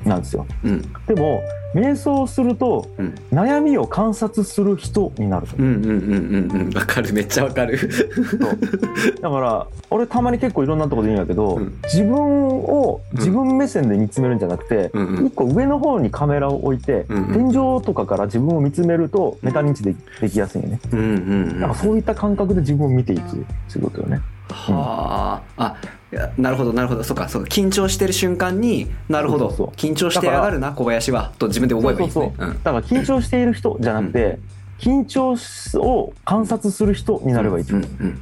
[0.05, 0.47] なんですよ。
[0.65, 0.71] うん。
[0.71, 1.43] うんでも
[1.75, 3.15] 瞑想すると、うん。
[3.33, 5.57] 悩みを観察する人になると。
[5.57, 7.12] うんうんかる。
[7.15, 7.79] めっちゃわかる。
[9.23, 11.73] だから俺たまに結構いろんなところで言うんやけど、うん。
[11.85, 15.27] 自分を自分目線で見つめるんじゃなくて、うんうん。
[15.29, 17.51] 一個上の方にカメラを置いて、うんうん。
[17.53, 21.75] 天井とかから自分を見つめるとメタ認知でできやすいよね、うんうんうん。
[21.75, 23.33] そういった感覚で自分を見ていくっ
[23.73, 24.21] ていうことよね
[24.53, 25.77] はあ、あ
[26.37, 27.05] なるほどなるほど。
[27.05, 27.49] そうかそうか。
[27.49, 29.49] 緊張してる瞬間になるほど。
[29.77, 31.33] 緊張してやがるな小林は。
[31.38, 32.35] と自分で思えばいいですね。
[32.38, 34.38] だから緊張している人じゃなくて、
[34.83, 35.37] 緊張
[35.81, 38.18] を観察する人になればいいと、うんうん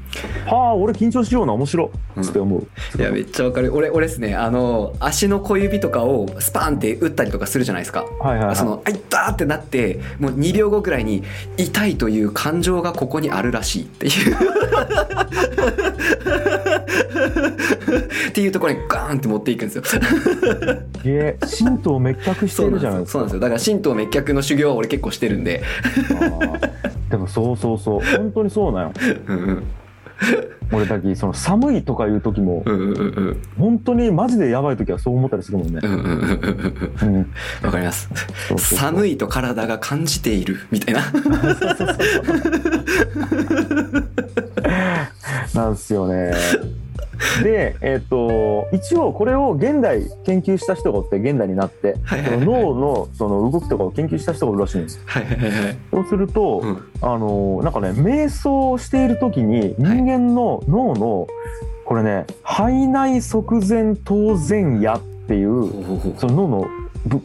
[0.46, 2.66] はあ俺緊張しような面白っつって思う、
[2.98, 3.74] いやめっちゃわかる。
[3.74, 4.34] 俺俺ですね。
[4.34, 8.04] あの足の小指とかをスパンって打ったりとかするじゃないですか。
[8.20, 8.56] はいはいはい。
[8.56, 11.22] その「あ痛っ!」ってなってもう2秒後ぐらいに
[11.56, 14.36] 「痛いという感情がここにあるらしい」っていう。
[18.28, 19.82] っていうところにガーンって持っていくんですよ。
[21.04, 21.36] え。
[21.58, 23.12] 神道滅却してるじゃなんですよ。
[23.12, 23.40] そうなんですよ。
[23.40, 25.62] だから神道滅却の修行は俺結構してるんで
[27.10, 28.00] でもそうそうそう。
[28.16, 28.92] 本当にそうなんよ。
[30.72, 33.42] 俺だけその寒いとかいう時もうんうんうんうん。
[33.58, 35.80] 本当にマジでやばい時はそう思ったりするもんね。
[35.82, 37.08] う、んうんうんうん。
[37.08, 37.14] うん。
[37.16, 37.32] うん、
[37.62, 38.08] わかります。
[38.58, 41.02] 寒いと体が感じているみたいな。
[45.54, 46.32] なんですよね
[47.42, 55.00] でえっ、と一応これを現代研究した人がおって現代になって、はいはいはいその脳のその動きとかを研究した人がおるらしいんです。
[55.04, 55.76] はいはいはいはい。
[55.90, 56.78] そうすると、うん。
[57.02, 61.26] あのなんかね瞑想している時に人間の脳の、
[61.84, 66.66] これね肺内側前当然野っていうその脳の
[67.06, 67.22] 部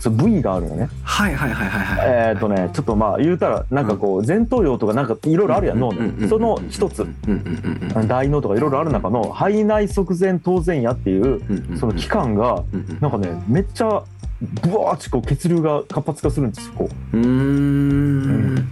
[0.00, 0.88] その部位があるよね。
[1.02, 2.28] はいはいはいはいはい。
[2.30, 7.02] えっ、とねちょっとまあ言うたらなんかこう前頭葉とかなんかいろいろあるやん脳のその一つ。
[7.02, 11.42] うんうんうん大脳とかいろいろある中の肺内側前当然野っていう
[11.78, 12.62] その器官が
[13.00, 14.02] なんかねめっちゃ
[14.62, 17.16] ブワーッてこう血流が活発化するんですよこう。
[17.16, 18.68] うーん。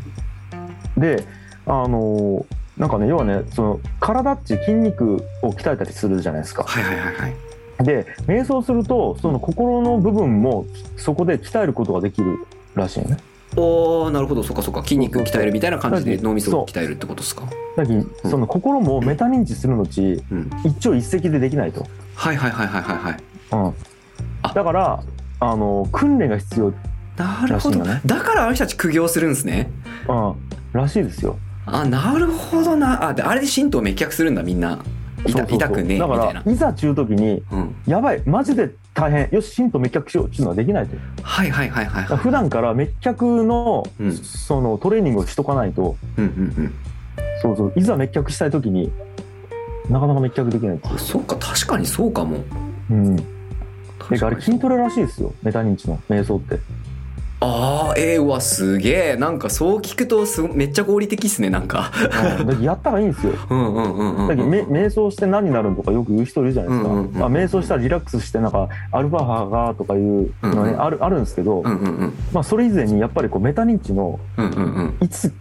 [0.96, 1.26] で
[1.66, 6.62] あのーなんかね要はねその体っち筋肉を鍛えたりするじゃないですか。
[6.64, 7.34] はいはいはいはい
[7.82, 12.38] で瞑想するとその心の部分もそこで鍛えることができる
[12.74, 13.18] らしいよね。
[13.54, 14.42] おーなるほど。
[14.42, 14.82] そっかそっか。
[14.82, 17.46] 筋肉鍛えるみたいな感じで脳みそを鍛えるってことですか？
[17.76, 20.50] だけどその心もメタ認知するのちうん。
[20.64, 21.86] 一朝一夕でできないと。
[22.14, 23.22] はいはいはいはいはいはい。
[23.52, 23.74] うん。
[24.42, 25.02] あ、だから
[25.40, 26.72] あの訓練が必要
[27.16, 29.70] なるほど、らしいのねだからあの人たち苦行するんですね。
[30.08, 30.34] うん。
[30.72, 31.38] らしいですよ。
[31.66, 33.08] あなるほどな。
[33.08, 34.78] あであれで神道滅却するんだみんな
[35.24, 37.74] 痛くねだからいざ中時にうん。
[37.86, 39.28] やばいマジで大変。
[39.30, 40.96] よし神道滅却しようっていうのはできないと。
[41.22, 44.12] はいはいはいはいはい普段から滅却の、うん。
[44.16, 45.96] そのトレーニングをしとかないと。
[46.16, 46.74] うんうん
[47.42, 47.72] そうそう。
[47.76, 48.90] いざ滅却したい時に
[49.88, 50.92] なかなか滅却できないっていう。
[50.94, 52.38] うんそっか確かにそうかも。
[52.90, 53.16] うん。
[53.98, 55.32] 確かにであれ筋トレらしいですよ。
[55.42, 56.58] メタ認知の瞑想って
[57.38, 59.16] あーえー、うわすげえ。
[59.16, 61.92] なんかそう聞くとすごめっちゃ合理的っすねなんか。
[62.40, 63.32] うんやったらいいんですよ。
[63.50, 72.12] うんうんうんうんだけどめ瞑想して何になるのとかよく言う人いるじゃないですか、うんうんうんまあ、瞑想したらリラックスしてなんかアルファ波がとかいうのね、うんうんあるあるんですけど、うんうんうん。
[72.32, 74.96] まあ、それ以前にやっぱりこうメタ認知のうんうんうん。
[75.00, 75.32] いつ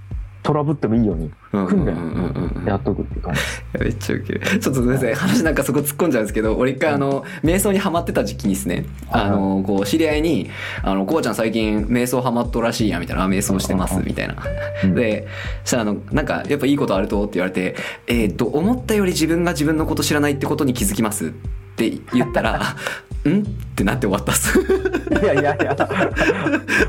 [0.46, 3.42] トラブってもいいようにうん訓練やっとくっていう感じ。
[3.80, 4.42] めっちゃウケる。
[4.42, 10.52] ちょっとすみません話なんかそこ突っ込んじゃうんですけど俺一回あの瞑想にハマってた時期にですねあのこう知り合いに
[10.84, 14.36] 「あのこうちゃん最近瞑想ハマっとるらしいや」みたいなあ「瞑想してます」みたいな。
[14.84, 14.94] うん。
[14.94, 15.28] で
[15.64, 21.30] そしたらあのなんかやっぱいいことあるとって言われて「えっと思ったより自分が自分のこと知らないってことに気づきます」っ
[21.76, 22.62] て言ったら
[23.28, 23.44] 「ん?」っ
[23.76, 24.60] てなって終わったっす。
[24.60, 25.76] いやいやいや。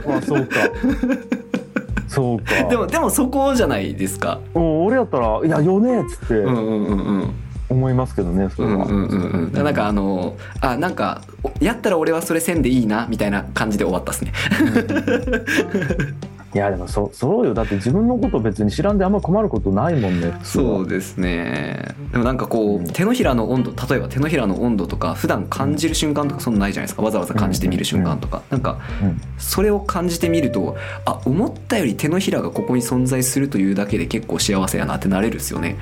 [0.07, 0.59] ま あそうか
[2.09, 2.65] そうか。
[2.65, 4.41] でもでもそこじゃないですか。
[4.55, 7.35] 俺やったら「いやよね」っつってうんうんうんうん。
[7.69, 14.33] 思いますけどねそれは、うんうんうんなんかあのあなんかおやったら俺はそれせんでいいなみたいな感じで終わったっすね
[16.57, 17.53] いやでもそそうよ。
[17.53, 21.95] だって自分のこと別に知らんであんま困ることないもんねそうですね。
[22.13, 27.03] でもなんかこう手のひらの温度例えば手のひらの温度とか普段感じる瞬間とかそんなないじゃないですか。
[27.03, 28.41] わざわざ感じてみる瞬間とか。
[28.49, 29.21] なんかうん。
[29.37, 35.77] それを感じてみるとあ思ったより手のひらがここに存在するというだけで結構幸せやなってなれるっすよね。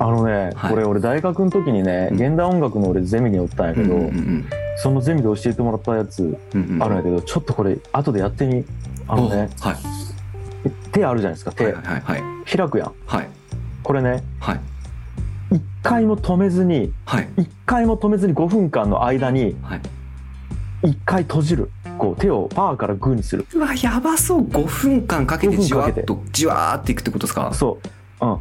[0.00, 0.70] あのね、はい。
[0.72, 2.20] これ俺大学の時にね、うん。
[2.20, 4.44] 現代音楽の俺ゼミにおったんやけど、うんうん
[4.80, 6.96] そのゼミで教えてもらったやつうんうんうんあるん。
[6.98, 8.64] やけど、ちょっとこれ後でやってみ
[9.08, 9.76] あのねおはい
[10.92, 12.22] 手あるじゃないですか手、はいはいはい。
[12.56, 12.92] 開くやん。
[13.06, 13.28] はい。
[13.82, 14.22] これね。
[14.40, 14.60] はい。
[15.50, 17.28] 一回も止めずにはい。
[17.36, 19.80] 一回も止めずに5分間の間にはい。
[20.82, 21.70] 一回閉じる。
[21.98, 23.46] こう手をパーからグーにする。
[23.54, 24.42] うわやばそう。
[24.46, 27.52] 5分間かけて5分じわってとじわーっていくってことですか？
[27.52, 27.78] そ
[28.20, 28.26] う。
[28.26, 28.38] うん。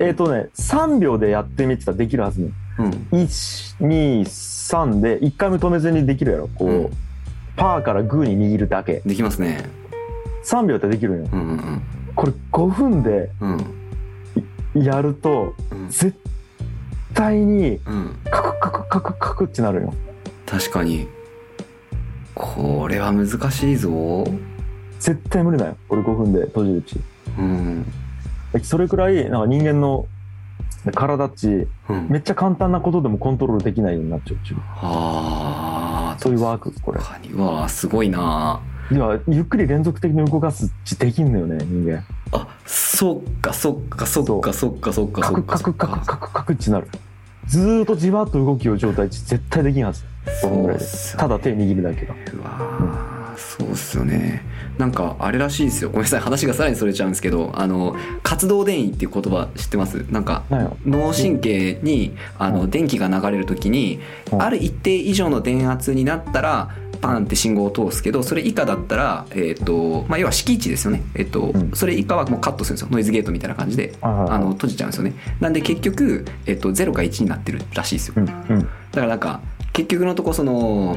[0.00, 2.50] えっ、とね3秒でやってみてたらできるはずね。
[2.78, 2.90] うん。
[3.12, 6.48] 123で1回も止めずにできるやろ。
[6.48, 6.90] こう、うん。
[7.56, 9.02] パーからグーに握るだけ。
[9.06, 9.64] できますね
[10.46, 11.28] 3秒ってできるんよ。
[11.32, 11.82] うんうん
[12.14, 13.30] これ5分で
[14.74, 15.88] やるとうん。
[15.88, 16.16] 絶
[17.14, 18.16] 対にうん。
[18.30, 19.94] カクカクカクカクってなるよ。
[20.46, 21.08] 確かに。
[22.34, 24.24] これは難しいぞ。
[25.00, 25.76] 絶対無理だよ。
[25.88, 27.00] これ5分で閉じるうち。
[27.38, 27.86] うん。
[28.62, 30.06] それくらいなんか人間の
[30.94, 32.06] 体っちうん。
[32.08, 34.58] めっちゃ簡単なことでもコントロールできないようになっちゃうっちゅう。
[34.76, 37.00] ああそういうワークこれ。
[37.34, 42.04] わすごいないやゆっくり連続的に動かすできんのよね人間。
[42.32, 46.88] あそっかそっかそっかそっかそっかカクそっかカクカクカクカクってなる。
[47.46, 50.04] ずーっとじわっと動きを状態値絶対できんはず。
[50.42, 54.42] 5分ぐらいでそうっすよねただ手握るだけがうわーそうっすよね。
[54.78, 55.90] なんかあれらしいですよ。
[55.90, 60.04] ごめんなさい話がさらにそれちゃうんですけどあの活動電位っていう言葉知ってます？
[60.10, 60.44] なんか
[60.84, 62.54] 脳神経にあうん。
[62.54, 64.00] の電気が流れる時に
[64.32, 64.42] うん。
[64.42, 71.70] ある一定以上の電圧になったらパンって信号を通すけどそれ以下だったら、えーとまあ、要は敷地ですよね、えっとうん。
[71.72, 72.88] それ以下はもうカットするんですよ。
[72.90, 74.30] ノイズゲートみたいな感じではいはいはい。
[74.32, 75.14] あの閉じちゃうんですよね。
[75.40, 78.14] なんで結局、えっと0か1になってるらしいですよ。
[78.16, 78.60] うんうん。
[78.60, 79.40] だからなんか
[79.72, 80.96] 結局のとこその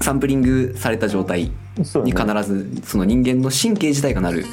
[0.00, 4.44] サンプリングされた状態に必ずその人間の神経自体がなる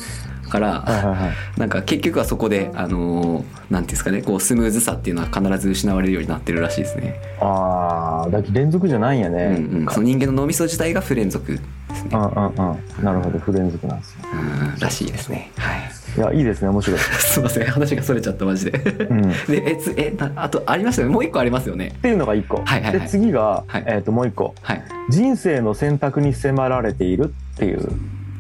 [0.50, 7.20] から、はいはいはいなんか結局はそこであのーなんていうんですかねこうスムーズさっていうのは必ず失われるようになってるらしいですね。
[7.40, 11.58] ああだけど連続じゃないんやね、うんうん、その人間の脳みそ自体が不連続で
[11.96, 12.10] すね。
[12.14, 15.52] うんうんうんなるほど不連続なんですようんらしいですね。
[15.58, 16.00] はい。
[16.18, 18.72] いやいいですね面白い、 すいません話がそれちゃったマジで。
[18.72, 21.94] うん、っでえつえなあとありましたよねもう一個ありますよね。
[22.02, 24.84] ていうのが一個、はいはいはいで次が、はいえー、ともう一個はい。
[25.10, 27.90] 人生の選択に迫られているっていう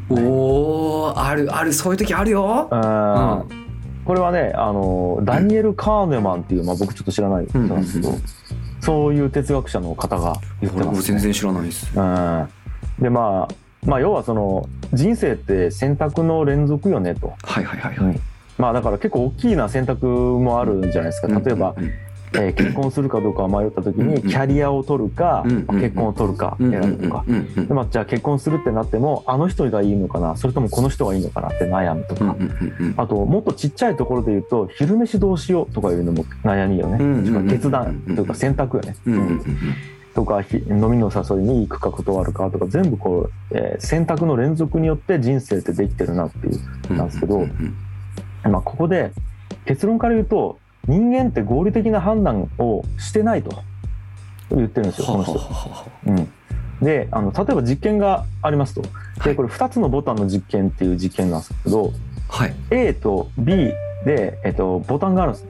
[0.09, 2.67] おーあるあるそういう時あるよ。
[2.71, 3.69] うんうん
[4.05, 8.21] これはねあのダニエル・カーネマンっていう、まあ、僕ちょっと知らない人なんですけど、うんうん
[8.81, 10.97] そういう哲学者の方が言って俺ます、ね。
[10.97, 11.91] も全然知らないです。
[11.93, 12.47] うん、
[12.99, 13.53] でまあ
[13.85, 17.33] まあ要はその人生って選択の連続よねと。
[17.43, 18.19] はいはいはいはい。
[18.57, 21.27] まあだから結構大きな選択もあるんじゃないですか。
[21.27, 21.91] 例えば、うんうん
[22.33, 25.81] えー結婚するかどうか迷った時にキャリアを取るか、うんうんうん。
[25.81, 27.25] 結婚を取るかうん選ぶとか。
[27.27, 32.35] でまあ、じゃあ結婚するってなってもあの人がいいのかなそれともこの人がいいのかなって悩むとか、
[32.97, 38.95] あともっとちっちゃいところで言うと昼飯どうしようとかいうのも悩みよね、決断というか選択よね、
[40.13, 47.45] とかひ飲みの誘いに行くか断るかとか全部こう、えー選択の連続によって人生ってできてるなっていうなんですけど。
[48.43, 49.11] まあ、ここで
[49.65, 50.59] 結論から言うと
[50.89, 53.63] 人間って合理的な判断をしてないと。
[54.49, 55.33] 言ってるんですよこの人。
[55.33, 56.29] ははははうん、
[56.81, 58.81] であの例えば実験がありますと。
[58.81, 59.23] はい。
[59.23, 61.93] でこれ2つのボタンの実験っていう実験なんですけど
[62.27, 62.55] はい。
[62.71, 63.71] A と B
[64.05, 65.45] で、えっと、ボタンがあるんです。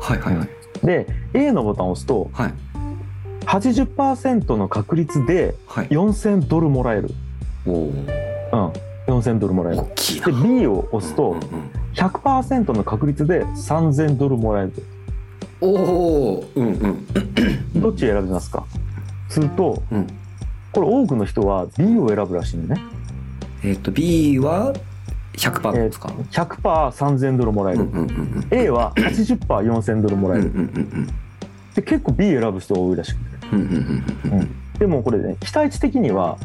[0.00, 0.48] はいはいはい。
[0.82, 2.54] で A のボタンを押すとはい。
[3.44, 5.88] 80%の確率ではい。
[5.88, 7.10] 4000ドルもらえる、
[7.66, 8.06] おおうん、
[9.06, 9.82] 4000ドルもらえる。
[9.84, 14.72] で B を押すとうんうん100%の確率で3000ドルもらえる
[15.60, 17.06] おおうんうん。
[17.80, 18.64] どっち選びますか？
[19.28, 20.06] するとうん。
[20.72, 22.80] これ多くの人は B を選ぶらしいのね。
[23.64, 24.72] えっと B は
[25.34, 28.46] 100%ですか、100%3000 ドルもらえる、うんうんうんうん。
[28.50, 31.06] A は 80%4000 ドルもらえる、うんうんうん
[31.74, 33.46] で結構 B 選ぶ人が多いらしくて。
[33.52, 33.68] うんうん
[34.32, 34.38] うん。
[34.38, 34.50] うん
[34.80, 36.38] でもこれね期待値的には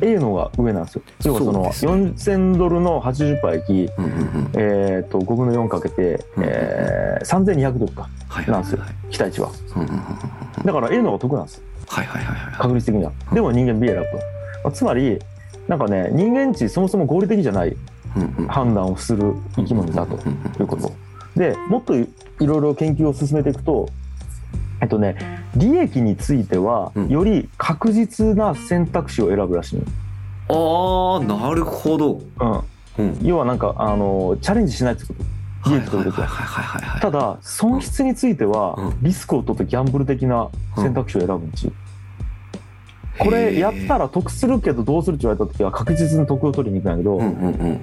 [0.00, 1.02] A の方が上なんですよ。
[1.26, 9.50] 要はそのそう4000ドルの80%駅うんうんうんえー、と5分の4かけて、えー、3200ドルかはいなんですよはい期待値は。
[10.64, 13.12] だから A の方が得なんですはいはいはいはい確率的には。
[13.30, 15.18] でも人間 B 選ぶと、まあつまり
[15.68, 17.76] なんかね人間値そもそも合理的じゃない
[18.48, 20.16] 判断をする生き物だと
[20.58, 20.90] いうこと。
[21.36, 22.08] でもっとい
[22.40, 23.90] いろいろ研究を進めていくと
[24.80, 25.16] えっとね
[25.56, 27.08] 利益についてはうん。
[27.08, 29.82] より確実な選択肢を選ぶらしい
[30.48, 32.20] の、ああなるほど。
[32.98, 33.18] うん、うん。
[33.22, 35.22] 要はなんかあのチャレンジしないってこと。
[35.70, 36.26] 利益取るときは。
[36.26, 36.90] はいはいはいはい。
[36.90, 39.02] はいただ損失についてはうん。
[39.02, 41.70] リスクを取ってギャンブル的な選択肢を選ぶんち、
[43.18, 47.80] これやったら得するけどどうするって言われた時は確実に得を取りに行くんやけど、うんうんうん。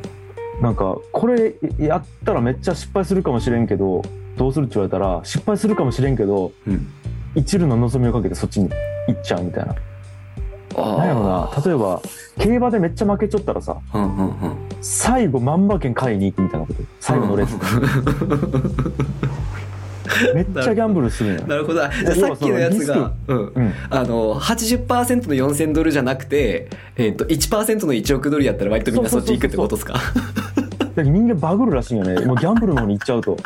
[0.62, 4.02] なんかこれやったらめっちゃ失敗するかもしれんけど
[4.40, 6.88] どうするって言われたら失敗するかもしれんけどうん。
[7.36, 8.70] 一縷の望みをかけてそっちに
[9.08, 9.76] 行っちゃうみたいな。
[10.78, 11.52] あなんやろな。
[11.54, 12.02] あ例えば
[12.40, 14.58] 競馬でめっちゃ負けちゃったらさうんうんうん。
[14.82, 16.82] 最後万馬券買いに行くみたいなこと。
[17.00, 17.56] 最後のレース
[20.34, 21.42] めっちゃギャンブルするんや。
[21.46, 21.82] なるほど。
[21.82, 23.74] じゃあさっきのやつが、うん、うん。
[23.90, 30.00] あの80%の4000ドルじゃなくて、えっと1%の1億ドルやったら割とみんなそっち行くってことですか？
[30.96, 32.26] 人間バグるらしいよね。
[32.26, 33.38] もうギャンブルの方に行っちゃうと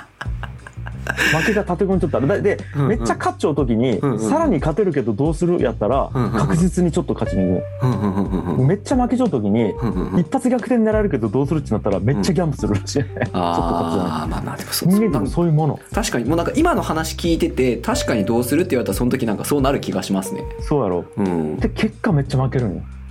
[1.38, 2.88] 負けが立て込んじゃったらだでうんうん。
[2.90, 5.62] めっちゃ勝っちゃう時に、うんうんさらに勝てるけどどうする？
[5.62, 8.56] やったら、うんうん確実にちょっと勝ちに行うんうんうんうんうん。
[8.58, 10.20] くめっちゃ負けちゃう時に、うんうんうん。
[10.20, 13.00] 一発逆転狙えるけどどうするってなったらめっちゃギャンブルするらしい。
[13.00, 15.80] よね、 ちょっと勝つじゃないああまあまあでもそう人間ってもうそういうもの。
[15.94, 16.26] 確かに。
[16.26, 20.44] もうなんか今の話聞いてて確かにどうするって言われたらその時なんかそうなる気がしますね。
[20.62, 21.06] そうやろ。
[21.18, 21.58] うん。
[21.58, 22.82] で結果めっちゃ負けるんよ。
[22.82, 23.03] あ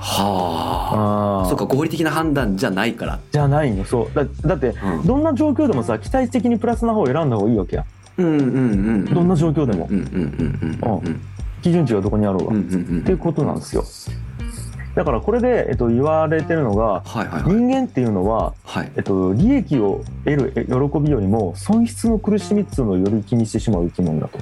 [0.00, 1.48] はあ。
[1.48, 3.20] そうか合理的な判断じゃないから。
[3.30, 4.14] じゃないんよそう。
[4.14, 5.06] だだってうん。
[5.06, 7.84] どんな状況でもさ期待値的にプラスな方を選んだ方がいいわけや
[8.16, 8.46] うんうんう
[8.98, 9.86] んどんな状況でも。
[9.90, 11.20] うんうんうんうんうん
[11.62, 13.04] 基準値がどこにあろうが、っうんうんうん。
[13.04, 13.84] ていうことなんですよ。
[14.94, 17.54] だからこれで、えっと、言われてるのがはいはいはい。
[17.54, 18.90] 人間っていうのは、はい。
[18.96, 24.38] えっと、利益を得るえ喜びよりも損失の苦しみっていうのをより気にしてしまう生き物だと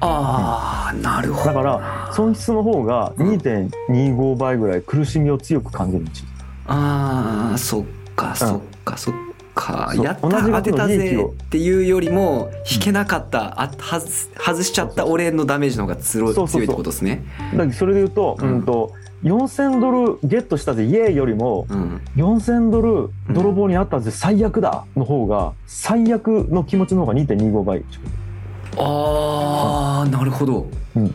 [0.00, 1.46] ああなるほど。
[1.46, 6.24] だから損失の方が2.25倍ぐらい苦しみを強く感じるんです
[6.66, 7.84] ああそっ
[8.14, 9.20] かそっかそっか。
[9.94, 17.24] そうやった当てたぜっていうよりも引けなかったあはず外しちゃった俺のダメージの方が強いってことですね。
[17.52, 18.92] だからそれで言うと,、ううんん、と
[19.24, 22.00] 4000ドルゲットしたぜイエーイよりもうん。
[22.16, 27.84] 4000ドル泥棒にあったぜ最悪だの方が最悪の気持ちの方が2.25倍
[28.82, 30.66] ああ、なるほど、
[30.96, 31.14] うん、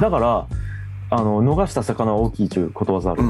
[0.00, 0.46] だから
[1.10, 3.22] あの逃した魚は大きいということわざある。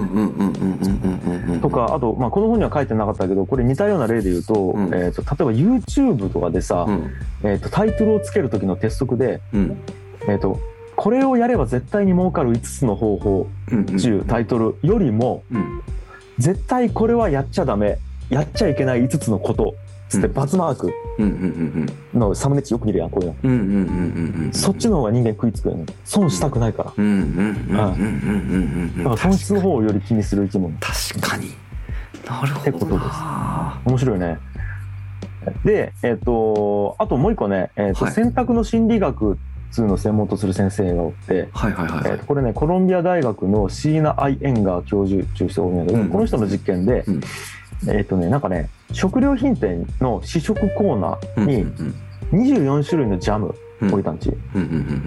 [1.60, 7.10] とかあと、まあ、この本には書いてなかったけどこれ似たような例で言うと,うん、えーと、例えば YouTube とかでさ、うん、
[7.42, 9.76] えーと、タイトルをつける時の鉄則で、うん、
[10.28, 10.60] えーと、
[10.94, 13.48] これをやれば絶対に儲かる5つの方法
[13.98, 15.42] 中、うん、タイトルよりも、
[16.38, 17.98] 絶対これはやっちゃダメ
[18.30, 19.74] やっちゃいけない5つのこと
[20.12, 20.32] つってうん。
[20.34, 20.92] バツマーク。
[22.14, 25.86] のサムネッチよく見るやんこういうの、そっちの方が人間食いつくよね。
[26.04, 26.90] 損したくないから。
[26.90, 27.00] だか
[29.10, 30.74] ら損失の方をより気にする生き物。
[30.78, 31.50] 確かに。
[32.26, 32.96] なるほどってことです。
[32.98, 34.38] な面白いね。
[35.64, 38.14] でえっ、とあともう一個ね、えーとはい。
[38.14, 39.36] 選択の心理学っ
[39.70, 42.18] つうのを専門とする先生がおって、はいはいはい。
[42.20, 46.08] これねコロンビア大学のシーナ・アイ・エンガー教授中人がおるんやけど、うん。
[46.10, 47.20] この人の実験で、うん。
[47.88, 51.94] えっ、とねなんかね食料品店の試食コーナーにうん
[52.32, 53.88] 24種類のジャムうん。
[53.90, 54.30] 置いたんち、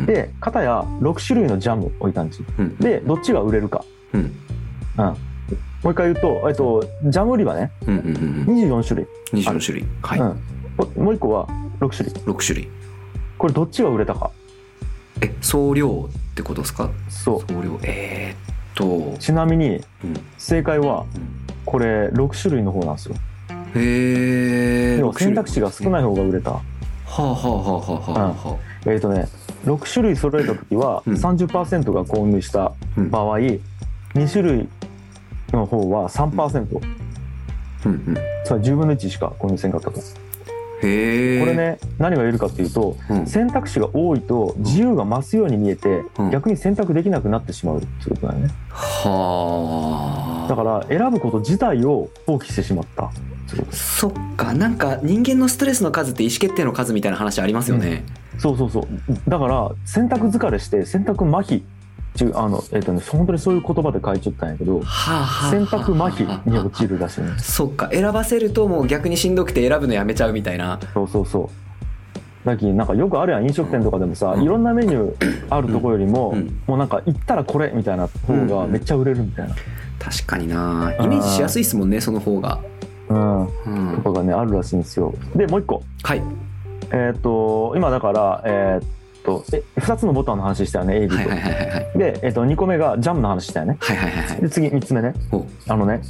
[0.06, 2.44] で片や6種類のジャム置いたんち。
[2.60, 2.76] うん。
[2.78, 4.22] でどっちが売れるか、うん。
[4.22, 5.16] うん、も
[5.86, 7.72] う一回言うと、えっと、ジャム売り場ね。
[7.88, 9.88] うんうんうん24種類、24種類。
[10.02, 10.20] はい。
[10.20, 10.28] うん、
[10.98, 11.48] ももう一個は
[11.80, 12.22] 6種類。
[12.24, 12.70] 6種類。
[13.38, 14.30] これどっちが売れたか。
[15.22, 16.90] え総量ってことですか？
[17.08, 19.16] そ総量えー、っと。
[19.16, 20.14] うちなみにうん。
[20.38, 21.46] 正解はうん。
[21.66, 23.16] これ6種類の方なんですよ
[23.76, 26.52] へえ要は選択肢が少ない方が売れた。
[26.52, 26.62] は
[27.18, 28.58] あはあはあはあはあは
[28.88, 29.28] えっ、とね
[29.66, 31.14] 6種類揃えた時はうん。
[31.14, 33.10] 30%が購入したあうん。
[33.10, 33.60] 場合2
[34.30, 34.70] 種類
[35.52, 36.80] の方は3%
[37.86, 40.00] うんうんつまり10分の1しか購入せんかったと。
[40.82, 43.26] へえこれね何が言えるかっていうとうん。
[43.26, 46.32] 選択肢が多いと自由が増すように見えてうん。
[46.32, 48.50] 逆に選択できなくなってしまうってことだよね。
[48.70, 50.50] はあ。
[50.50, 53.10] だから選ぶこと自体を放棄してしまった
[53.72, 58.04] そっかなんか人間のストレスの数って意思決定の数みたいな話ありますよね、
[58.38, 59.30] そうそうそう。
[59.30, 61.64] だから選択疲れして選択麻痺
[62.34, 67.90] あのえっ、とね本当にそういう言葉で書いちゃったんやけどはあはあ選択麻痺に陥るらしいねそっか。
[67.92, 70.80] 選ばせるともう逆にしんどくて選ぶのやめちゃうみたいな。
[70.94, 71.50] そうそうそ
[72.44, 72.48] う。
[72.48, 74.44] だきなんかよくあるやん飲食店とかでもさ、うん。
[74.44, 76.62] いろんなメニューあるとこよりも、うん。
[76.68, 79.56] もうなんか行ったらこれみたいな方がめっちゃ売れるみたいな、
[80.00, 80.94] 確かにな。
[81.00, 82.62] イメージしやすいですもんねその方が
[83.10, 85.14] うん、うんとかがねあるらしいんですよ。
[85.36, 85.84] でもう一個。
[86.04, 86.22] はい。
[86.92, 93.78] えっ、と今だからえっ、とえ2つのボタンの話したよね AB と、はいはいはいで、えっと2個目がジャムの話したよね。
[93.80, 94.42] はいはいはいはい。
[94.42, 95.14] で次3つ目ね。
[95.32, 96.02] おあのね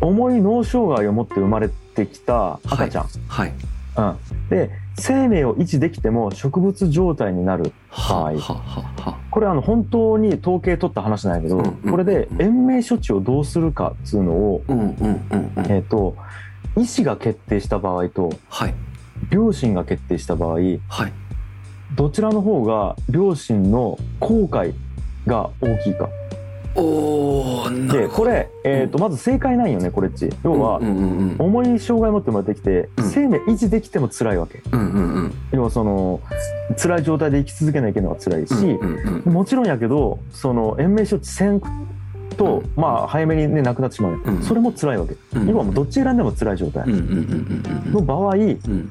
[0.00, 3.52] 重い脳障害を持って生まれてきた赤ちゃん、はい
[3.96, 14.86] うん、で生命を維持できても植物状態になるはいははははこれあの本当に統計取った話なんやけど、これで延命処置をどうするかっつうのを、うんうん
[15.30, 15.66] うんうん。
[15.70, 16.16] えっと
[16.76, 18.74] 医師が決定した場合とはい。
[19.30, 21.12] 両親が決定した場合はい。
[21.94, 24.74] どちらの方が両親の後悔
[25.26, 26.08] が大きいか
[26.76, 30.30] おでこれ、えー、とまず正解ないよねこれっち。
[30.44, 33.10] 要は、うんうんうん重い障害を持って生まれてきて、うん。
[33.10, 34.62] 生命維持できても辛いわけ。
[34.72, 36.20] うんうんうん要はその
[36.76, 41.60] 辛い状態で生き続けなきゃいけないのが辛いし、うんうんもちろんやけどその延命処置せん
[42.36, 42.72] と、うん。
[42.76, 44.42] まあ早めにね亡くなってしまう、ねうん。
[44.42, 45.48] それも辛いわけ、うん。
[45.48, 46.84] 要はもうどっち選んでも辛い状態。
[46.84, 47.92] うんうんうんうん。
[47.92, 48.90] の場合うん。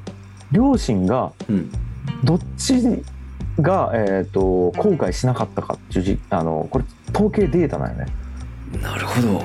[0.51, 1.71] 両親がうん。
[2.23, 2.81] どっち
[3.61, 8.05] が、えー、と後悔しなかったかっていうじあのこれ統計データなんよね。
[8.81, 9.43] なるほど。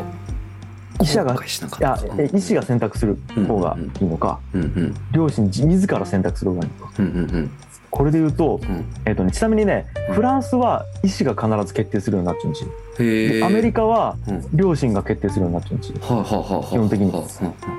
[1.01, 4.95] 医者が医師が選択する方がいいのか、うんうん。
[5.13, 6.93] 両親自自ら選択する方がいいのか。
[6.99, 7.51] うんうんうん。
[7.91, 8.85] これで言うと,、うん。
[9.05, 10.15] えーとね、ちなみにねうん。
[10.15, 14.17] フランスは医師が必ず決定するようになっちゃうんですよへえでアメリカは
[14.53, 16.71] 両親が決定するようになっちゃうんですよあはあはあはあ。
[16.71, 17.11] 基本的に。
[17.13, 17.25] は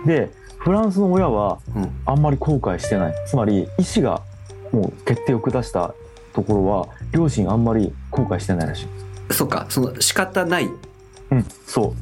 [0.05, 1.89] でフランスの親はあうん。
[2.05, 3.13] あんまり後悔してない。
[3.27, 4.21] つまり医師が
[4.71, 5.93] もう決定を下した
[6.33, 8.87] ところは両親あんまり後悔してないらしい
[9.31, 10.69] そっかその仕方ない。
[11.31, 11.93] うんそ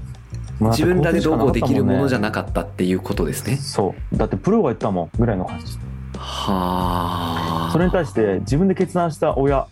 [0.59, 0.65] う。
[0.69, 3.57] 自分らでどうこうできるものじゃななかったっていうことですね。
[3.57, 4.17] そう。
[4.17, 5.77] だってプロが言ったもんぐらいの感じ
[6.17, 7.69] はあ。
[7.71, 9.65] それに対して自分で決断した親、うん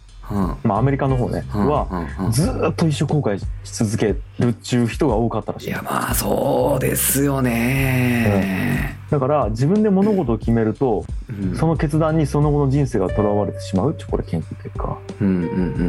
[0.63, 1.88] まあ、アメリカの方ねうんは
[2.19, 2.32] うんうん。
[2.32, 5.67] ずーっと一生後悔し続けるっちゅう人が多かったらしい。
[5.69, 15.38] いやまあそうですよね、だから自分で物事を決めるとうん、その決断にその後の人生がとらわれてしまうってこれ研究結果うんうんう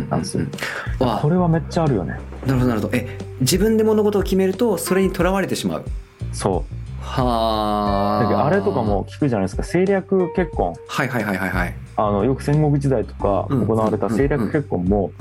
[0.05, 0.09] ん。
[0.09, 0.47] なんですよ。
[1.01, 2.19] わこれはめっちゃあるよね。
[2.47, 2.97] なるほどなるほど。
[2.97, 5.85] え自分で物事を決めるとそれにとらわれてしまう？
[6.33, 7.05] そう。
[7.05, 8.47] はあ。
[8.47, 9.63] あれとかも聞くじゃないですか。
[9.63, 10.75] 政略結婚。
[10.87, 13.67] はいはいはいはいはいあのよく戦国時代とかうん。
[13.67, 15.13] 行われた政略結婚も、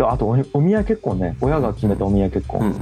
[0.00, 1.36] あとおお見合い結婚ね。
[1.40, 2.74] 親が決めたお見合い結婚、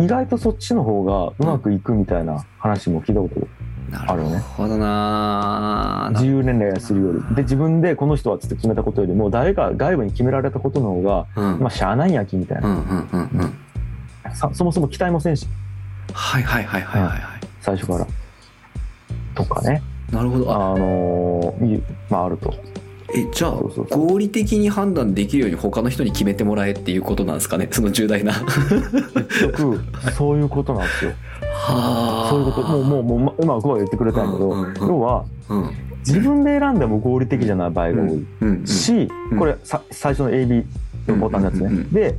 [0.00, 3.46] 意外とそっちの方がうまくいくみたいな話も聞いたこと
[3.90, 4.38] なるあるよね。
[4.38, 6.10] ほどな。
[6.14, 7.34] 自由年齢するより。
[7.34, 11.60] で自分でこの人はつって決めたことよりも誰か外部に決められたことの方がうん。
[11.60, 12.76] まあしゃあないんやきみたいな、
[14.54, 15.46] そもそも期待もせんし。
[16.12, 17.20] はいはいはいはいはいはい。
[17.60, 18.06] 最初から。
[19.34, 19.82] とかね
[20.12, 20.50] なるほど。
[20.52, 21.54] ああの
[22.08, 22.54] まああると。
[23.12, 23.52] えじゃあ
[23.90, 27.68] 合理的に判断できるように他の人に決めてもらえっていうことなんですかね？
[27.72, 28.32] その重大な。
[28.32, 29.80] 結局
[30.16, 31.10] そういうことなんですよ。
[31.52, 32.30] はあ。
[32.30, 32.68] そういうこと。
[32.68, 34.74] もうもうもうまうまくは言ってくれたんやけど、うんうんうん。
[34.78, 35.70] 要はうん。
[36.06, 38.66] 自分で選んでも合理的じゃない場合が多い、うん。
[38.66, 39.38] し、うん。
[39.38, 40.64] これさ最初の AB
[41.08, 42.14] のボタンのやつね、うんうんうんで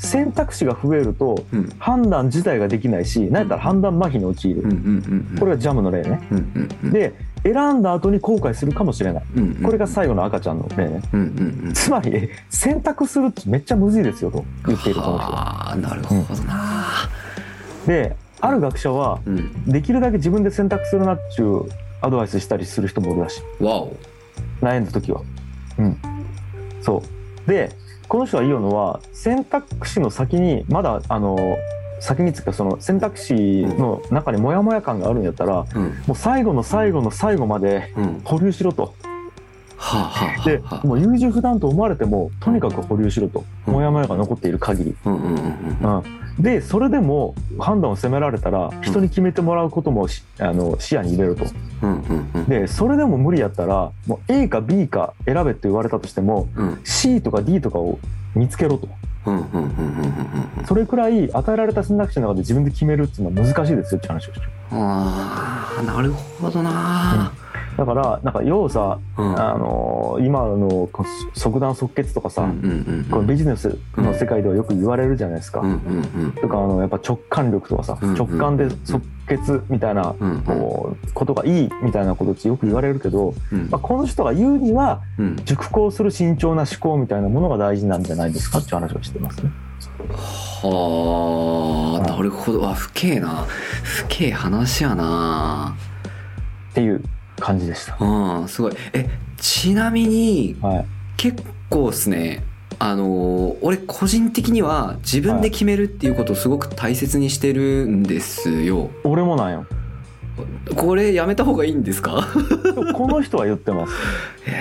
[0.00, 1.68] 選択肢が増えるとうん。
[1.80, 5.38] 判断自体ができないし何やったら判断麻痺に陥る、うんうんうんうん。
[5.40, 6.20] これがジャムの例ね。
[6.30, 6.90] うんうんうん。
[6.92, 7.12] で
[7.42, 9.24] 選んだ後に後悔するかもしれない。
[9.36, 11.02] うんうんこれが最後の赤ちゃんの例ね。
[11.12, 11.72] うんうんうん。
[11.72, 17.10] つまり選択するってめっちゃむずいですよと言っているこの人ああなるほどな。
[17.86, 19.64] である学者はうん。
[19.64, 21.68] できるだけ自分で選択するなっちゅう
[22.00, 23.64] アドバイスしたりする人もおるらしい。
[23.64, 23.96] わお。
[24.60, 25.22] 悩んだ時は。
[25.78, 25.96] うん。
[26.82, 27.02] そ
[27.46, 27.48] う。
[27.50, 27.70] で
[28.08, 31.36] この人が言うのは選択肢の先にまだあの
[32.00, 35.82] 先につうかその選択肢の中にモヤモヤ感があるんやったらうん。
[36.06, 38.20] もう最後の最後の最後までうん。
[38.24, 38.94] 保留しろと。
[39.80, 43.74] はあはあはでもう優柔不断と思われてもとにかく保留しろと、うん。
[43.74, 44.96] モヤモヤが残っている限り、
[46.38, 51.44] でそれでも判断を責められたら人に決めてもらうこともしあの視野に入れろと。
[51.82, 52.44] うんうんうん。
[52.46, 56.80] でそれでも無理やったらもう A か B か選べって言われたとしてもうん。
[56.84, 57.98] C とか D とかを
[58.34, 58.88] 見つけろと
[59.28, 64.50] うんうんうんうんうんうんそれくらい与えられた選択肢の中で自分で決めるっていうのは難しいですよって話をしてる。
[64.72, 67.32] ああなるほどな
[67.78, 69.40] だからなんか要はさ、うん。
[69.40, 70.90] あの今の
[71.34, 76.32] 即断即決とかさ、うんうんこのビジネスの世界ではよく言われるじゃないですか、うんうんうん。
[76.32, 83.68] とかあのやっぱ直感力とかさ、うん直感で即決みたいな、うんこうことがいいみたいなことってよく言われるけど、うん。
[83.70, 85.36] まあ、この人が言うにはうん。
[85.44, 89.52] 熟考する慎重な思考みたいなものが大事なんじゃないですかっていう話をしてますね。
[90.62, 92.68] はあなるほど。
[92.68, 93.46] あ不敬な。
[93.84, 95.76] 不敬話やな。
[96.72, 97.02] っていう
[97.40, 97.96] 感じでした。
[98.00, 99.08] うんすごいえ
[99.38, 100.86] ちなみにはい、
[101.16, 102.44] 結構っすね
[102.80, 109.66] あのー俺個人的には自分で決めるっていうことをすごく大切にしてるんですよ俺もなんよ。
[110.76, 112.28] これやめた方がいいんですか？
[112.94, 113.92] この人は言ってます。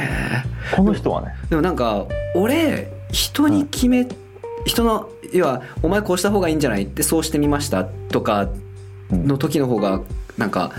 [0.76, 1.28] この人はね。
[1.50, 2.06] でもなんか
[2.36, 4.08] 俺人に決め、
[4.66, 7.84] 人の要は「お前こうした方がいいんじゃない?」ってそうしてみました？
[7.86, 8.50] とか
[9.12, 10.02] の時の方が
[10.38, 10.72] なんか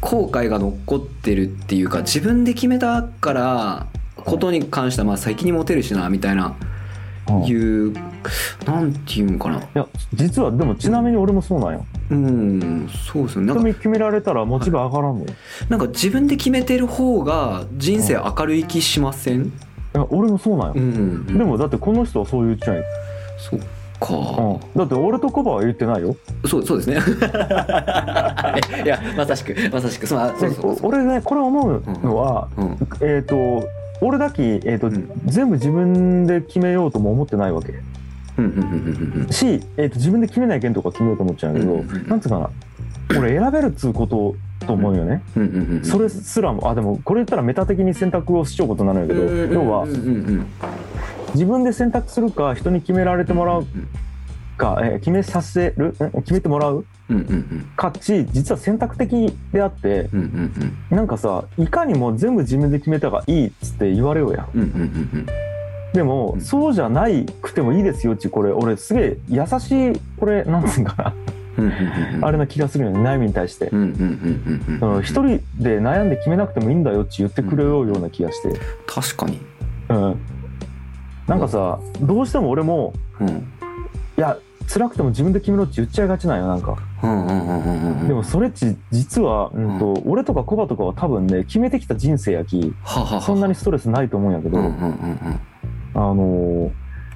[0.00, 3.86] 後悔が残ってるっていうか自分で決めたから
[4.16, 6.56] ことに関してはまあ責任持てるしなみたいな
[7.28, 7.92] うんいいう
[8.64, 11.86] なんていうんかなや実はでもちなみに俺もそうなんよ。
[12.10, 15.30] うんそうですねなんか決められたらモチベ上がらんのよ。
[15.68, 19.46] なんか自分で決めてる方が人生明るい気しません？
[19.46, 19.50] い
[19.92, 20.78] や俺もそうなんよう。
[20.80, 22.84] んでもだってこの人はそう言っちゃうよ。
[23.38, 23.60] そっ
[24.00, 24.58] うん。
[24.58, 26.16] か、だって俺とコバは言ってないよ。
[26.46, 26.96] そうそうですね。
[28.84, 30.06] いやまさしくまさしく。
[30.06, 30.76] そそうでそう。
[30.82, 32.76] 俺ねこれ思うのは、うん。
[33.00, 33.68] えっ、と
[34.00, 35.10] 俺だけ、えーとうん。
[35.26, 37.74] 全部自分で決めようとも思ってないわけ。
[38.38, 42.08] うんうんうんうんし、えー、と自分で決めない件とか決めようと思っちゃうんだけど、うんうんうん。
[42.08, 42.50] なんつうかな。
[43.18, 44.36] 俺選べるっつうこと
[44.66, 45.84] と思うよね、うんうんうんうん。
[45.84, 49.22] それすらもあでもこれ言ったらメタ的に選択をしちゃうことになるんやけど、
[49.54, 50.00] 要はうんうんう
[50.32, 50.46] ん
[51.34, 53.88] 自分で選択するか人に決められてもらううん
[54.56, 55.88] か、えー決めさせる？
[55.88, 56.84] ん決めてもらう？
[57.76, 64.48] かっち実は選択的であってうんうんうんなんかさいかにも全部自分で決めた方がいいっつって言われようやん。
[64.54, 64.68] うんうんう
[65.18, 65.26] ん
[65.94, 66.40] でも、うん。
[66.42, 71.14] そうじゃないくてもいいですよっちこれ俺すげえ優しいこれなんつうんか
[72.20, 73.70] な、あれな気がするよね悩みに対して、
[75.02, 79.40] 一人で悩んで決めなくてもいいんだよって言ってくれようような気がして、確かに。
[79.88, 80.20] うん、
[81.28, 83.28] なんかさどうしても俺もうん。
[83.28, 84.36] いや
[84.68, 86.76] 辛くても自分で決めろって言っちゃいがちなんよなんか。
[88.06, 95.40] でもそれっち実は、うんと俺とかコバとかは多分ね決めてきた人生やきはははそんなにストレスないと思うんやけど、うんうんうんうん
[95.94, 96.70] あのー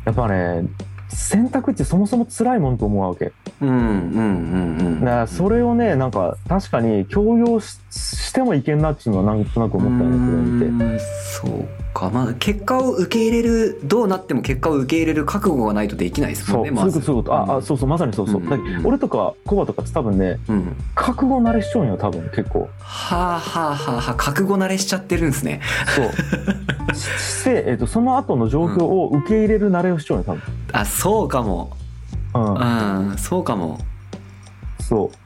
[0.07, 0.65] やっぱね
[1.09, 3.33] 選択ってそもそも辛いもんと思うわけ。
[3.61, 10.99] うんうんうんうんだからそれをねなんか確かに強要ししてもいけんなっていうのはなんとなく思ったよねこれを見て。
[10.99, 12.11] そうか。
[12.11, 18.43] まあ結果を受け入れるどうなっても結果を受け入れる覚悟がないとできないですもんねそうそういうことあ、あそうそうまさにそうそう、
[18.85, 20.77] 俺とかコバとかって多分ねうん。
[20.95, 22.69] 覚悟慣れしちゃうんよ多分結構。
[22.79, 24.15] はあはあはあはあ。
[24.15, 25.61] 覚悟慣れしちゃってるんですね。
[25.95, 26.95] そう。
[26.95, 30.37] し して、えっとその後の状況を受け入れる慣れをしちゃうよ多
[30.79, 31.77] あそうかも。
[32.33, 33.11] 分うん。
[33.11, 33.79] うんそうかも。
[34.81, 35.17] そう。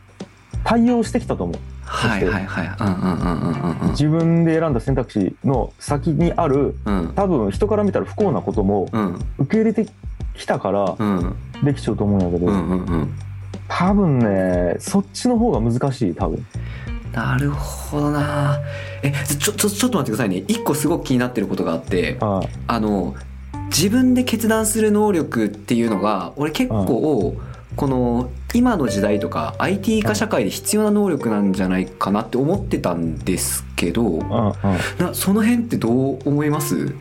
[0.65, 1.57] 対応してきたと思う
[1.87, 2.77] はいはいはい。
[2.81, 3.91] うんうんうんうんうん。
[3.91, 7.13] 自分で選んだ選択肢の先にあるうん。
[7.15, 9.19] 多分人から見たら不幸なこともうん。
[9.39, 9.87] 受け入れて
[10.35, 11.37] きたからうん。
[11.63, 13.15] できちゃうと思うんやけど、うんうんうん。
[13.69, 16.45] 多分ねそっちの方が難しい多分。
[17.13, 18.59] なるほどな。
[19.03, 20.45] えちょちょちょっと待ってくださいね。
[20.49, 22.81] 一個すごく気になってることがあってああ。
[22.81, 23.15] の
[23.69, 27.37] 自分で決断する能力っていうのが俺結構
[27.75, 34.55] この今の時代とか IT 化社会で必要な能力なんじゃないかなって思ってたんですけど
[35.13, 36.95] その辺ってどう思います？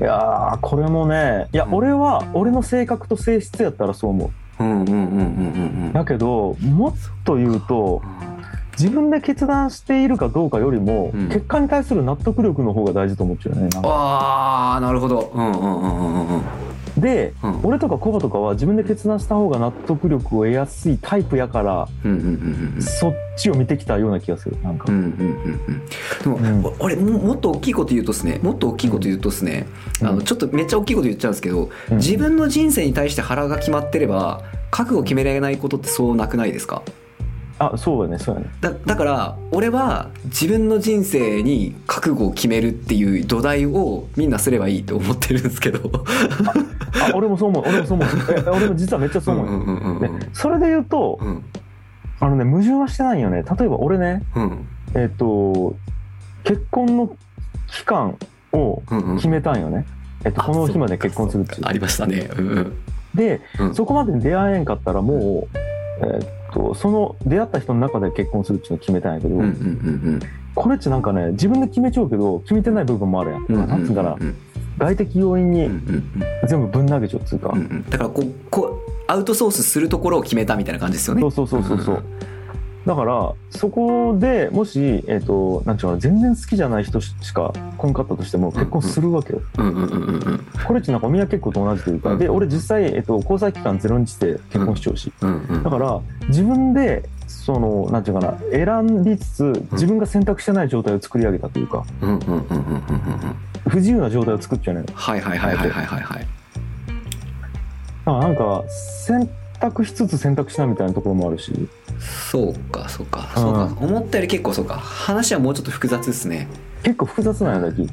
[0.00, 1.74] いやーこれもねいや、うん。
[1.74, 4.64] 俺は俺の性格と性質やったらそう思う。
[4.64, 5.04] うんうんうんうんうん
[5.86, 6.94] うんだけどもっ
[7.24, 8.00] と言うと
[8.78, 11.28] 自分で決断しているかどうかよりも、うん。
[11.28, 15.30] 結果に対する納得力の方が大事と思っちゃうよねあーなるほど。
[15.34, 16.42] うんうんうんうんうん
[16.96, 17.60] でうん。
[17.62, 21.88] 俺とかコバとかは自分で決断した方が納得力を得やすいタイプやから
[22.80, 25.10] そっちを見てきたような気がするなんか、うんうんうん
[25.68, 25.82] うん
[26.22, 26.64] でも、うん。
[26.64, 28.40] お俺ももっと大きいこと言うとですね。
[28.42, 29.66] もっと大きいこと言うとですね、
[30.00, 30.06] うん。
[30.08, 31.96] あのちょっとめっちゃ大きいこと言っちゃうんですけど、うん。
[31.98, 36.82] 自分の人生に対して腹が決まってれば覚悟決められないことってそうなくないですか？
[37.58, 38.50] あそうやねそうやね。
[38.60, 46.04] だだから俺は自分の人生に覚悟を決めるっていう土台をみんなすればいいと思ってるんですけど
[46.94, 48.08] あ俺もそう思う俺もそう思う。
[48.36, 51.42] え俺も実はめっちゃそう思う、うんうんうんうんでそれで言うとうん。
[52.18, 53.42] あのね矛盾はしてないよね。
[53.58, 54.66] 例えば俺ねうん。
[54.94, 55.76] えっ、と
[56.44, 57.10] 結婚の
[57.66, 58.16] 期間
[58.52, 59.84] をうんうん決めたんよね、
[60.24, 62.30] えっと、この日まで結婚するっていうありましたね。
[62.38, 62.72] うんうん。
[63.14, 63.74] で、うん。
[63.74, 65.56] そこまでに出会えんかったらもう、
[66.06, 70.20] えっとその出会った人の中で結婚するっていうのを決めたんやけど、うんうんうん
[70.54, 74.16] これってなんかね自分で決めちゃうけど決めてない部分もあるやん、うんうんなんつうんかな。
[74.18, 74.34] うん
[74.78, 76.04] 外的要因うんうにん。
[76.48, 77.90] 全部ぶん投げちゃうっつうか、うんうん。
[77.90, 81.20] だからこうこうアウトソースするところを決めたみたいな感じですよね。
[81.22, 81.80] そうそうそうそう。
[81.82, 82.04] そう
[82.86, 90.46] だからそこでもし、えっとなんちゅうの全然好きじゃない人しか来んかったとしても結婚するわけよ、うんうんうんうんうん。
[90.64, 95.62] これってなんか宮結婚と同じというか、うんで俺実際、えっと、交際期間0日で結婚しちゃうし、うんうん。
[95.64, 101.84] だから自分でそのなんていうかな選びつつ自分が選択してない状態を作り上げたというか
[103.68, 106.20] 不自由な状態を作っちゃうねはいはいはいはいはいはいはい。
[106.20, 106.26] だか
[108.04, 111.52] らなんか選択しつつ選択しないみたいなところもあるし。
[112.30, 113.28] そうかそうか。
[113.34, 113.76] そうか。
[113.80, 114.74] 思ったより結構そうか。
[114.76, 116.48] 話はもうちょっと複雑ですね。
[116.82, 117.88] 結構複雑なんやだき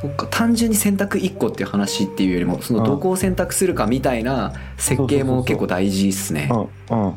[0.00, 0.26] そうか。
[0.30, 6.48] 単純に選択1個っていう話っていうよりもそのどこを選択するかみたいな設計も結構大事っすね。
[6.50, 6.68] うんうん。
[6.88, 7.16] うんうんうんうん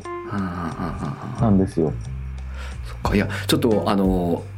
[1.36, 1.40] うん。
[1.40, 1.92] なんですよ。
[2.86, 3.16] そっか。
[3.16, 4.55] いやちょっとあのあ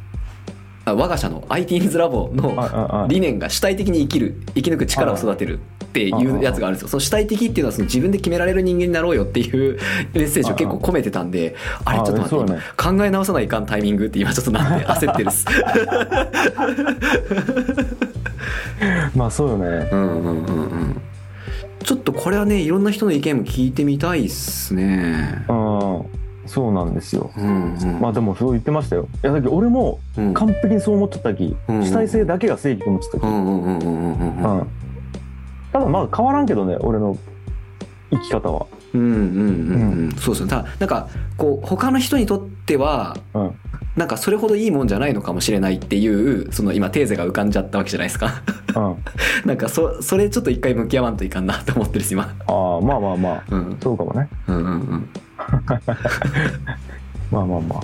[0.95, 6.87] 我が社の IT's ラボの理念が主体的に生きる生き抜く力を育てるっていうやつがあるんですよ。
[6.89, 9.79] その主体的っていうのはその自分で決められる人間になろうよっていう
[10.13, 15.45] メッセージを結構込めてたんであれちょっと待って考え直さないかんタイミングって今ちょっとなって焦ってるっす。
[19.15, 19.89] まあそうよね。
[19.91, 21.01] うんうんうんうん
[21.83, 25.43] ちょっとこれはねいろんな人の意見も聞いてみたいっすね。
[25.47, 26.18] うん
[26.49, 27.29] そうなんですよ。
[27.37, 27.99] うんうん。
[28.01, 29.07] まあでもそう言ってましたよ。
[29.23, 30.33] いやだけど俺もうん。
[30.33, 31.85] 完璧にそう思っちゃったき、うん。
[31.85, 34.67] 主体性だけが正義と思っちゃったき、ん
[35.71, 37.15] ただまあ変わらんけどね俺の
[38.11, 38.65] 生き方は。
[38.95, 39.21] うんうんうん
[40.05, 40.11] うん。
[40.13, 40.49] そうですね。
[40.49, 43.55] ただなんかこう他の人にとってはうん。
[43.95, 48.41] なんかそれほどいいもんじゃないのかもしれないっていうその今テーゼが浮かんじゃったわけじゃないですか。
[48.75, 49.03] うん。
[49.45, 52.23] なんかそそれちょっと一回向き合わんといかんなと思ってるし今。
[52.47, 53.43] ああまあまあまあ。
[53.51, 53.77] うん。
[53.79, 54.27] そうかもね。
[54.47, 55.09] うんうんうん
[57.31, 57.79] まあまあまあ。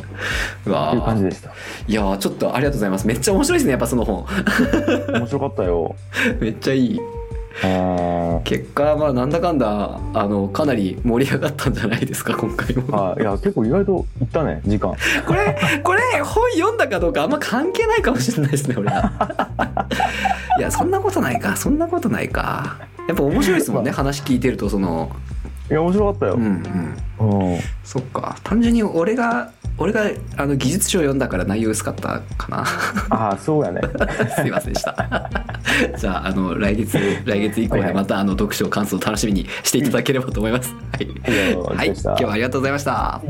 [0.66, 1.51] うわっていう感じーでした。
[1.88, 3.08] いやーちょっとありがとうございます。
[3.08, 4.26] めっちゃ面白いですねやっぱその本。
[5.14, 5.95] 面白かったよ。
[6.39, 6.99] めっちゃいい。
[7.64, 13.14] うん結果まあなんだかんだあのかなり盛り上がったんじゃないですか今回も。
[13.16, 14.93] あいや結構意外といったね時間。
[15.26, 19.47] これこれ本読んだかどうかあんま関係ないかもしれないですね俺は。
[20.60, 22.78] いやそんなことないかそんなことないか。
[23.08, 25.12] やっぱ面白いですもんね話聞いてるとその
[25.70, 26.34] いや面白かったよ。
[26.36, 27.53] うんうん。
[27.53, 27.59] うん。
[27.84, 28.38] そっか。
[28.43, 32.63] 単純に俺が俺があの技術書を読んだから内容薄かったかな。
[33.09, 33.82] ああそうやね。
[34.36, 35.30] すいませんでした。
[35.97, 40.74] じゃああの来月来月以降でまたあの読書感想を楽しみにしていただければと思います。
[40.74, 43.22] はい、はい、今日はありがとうございました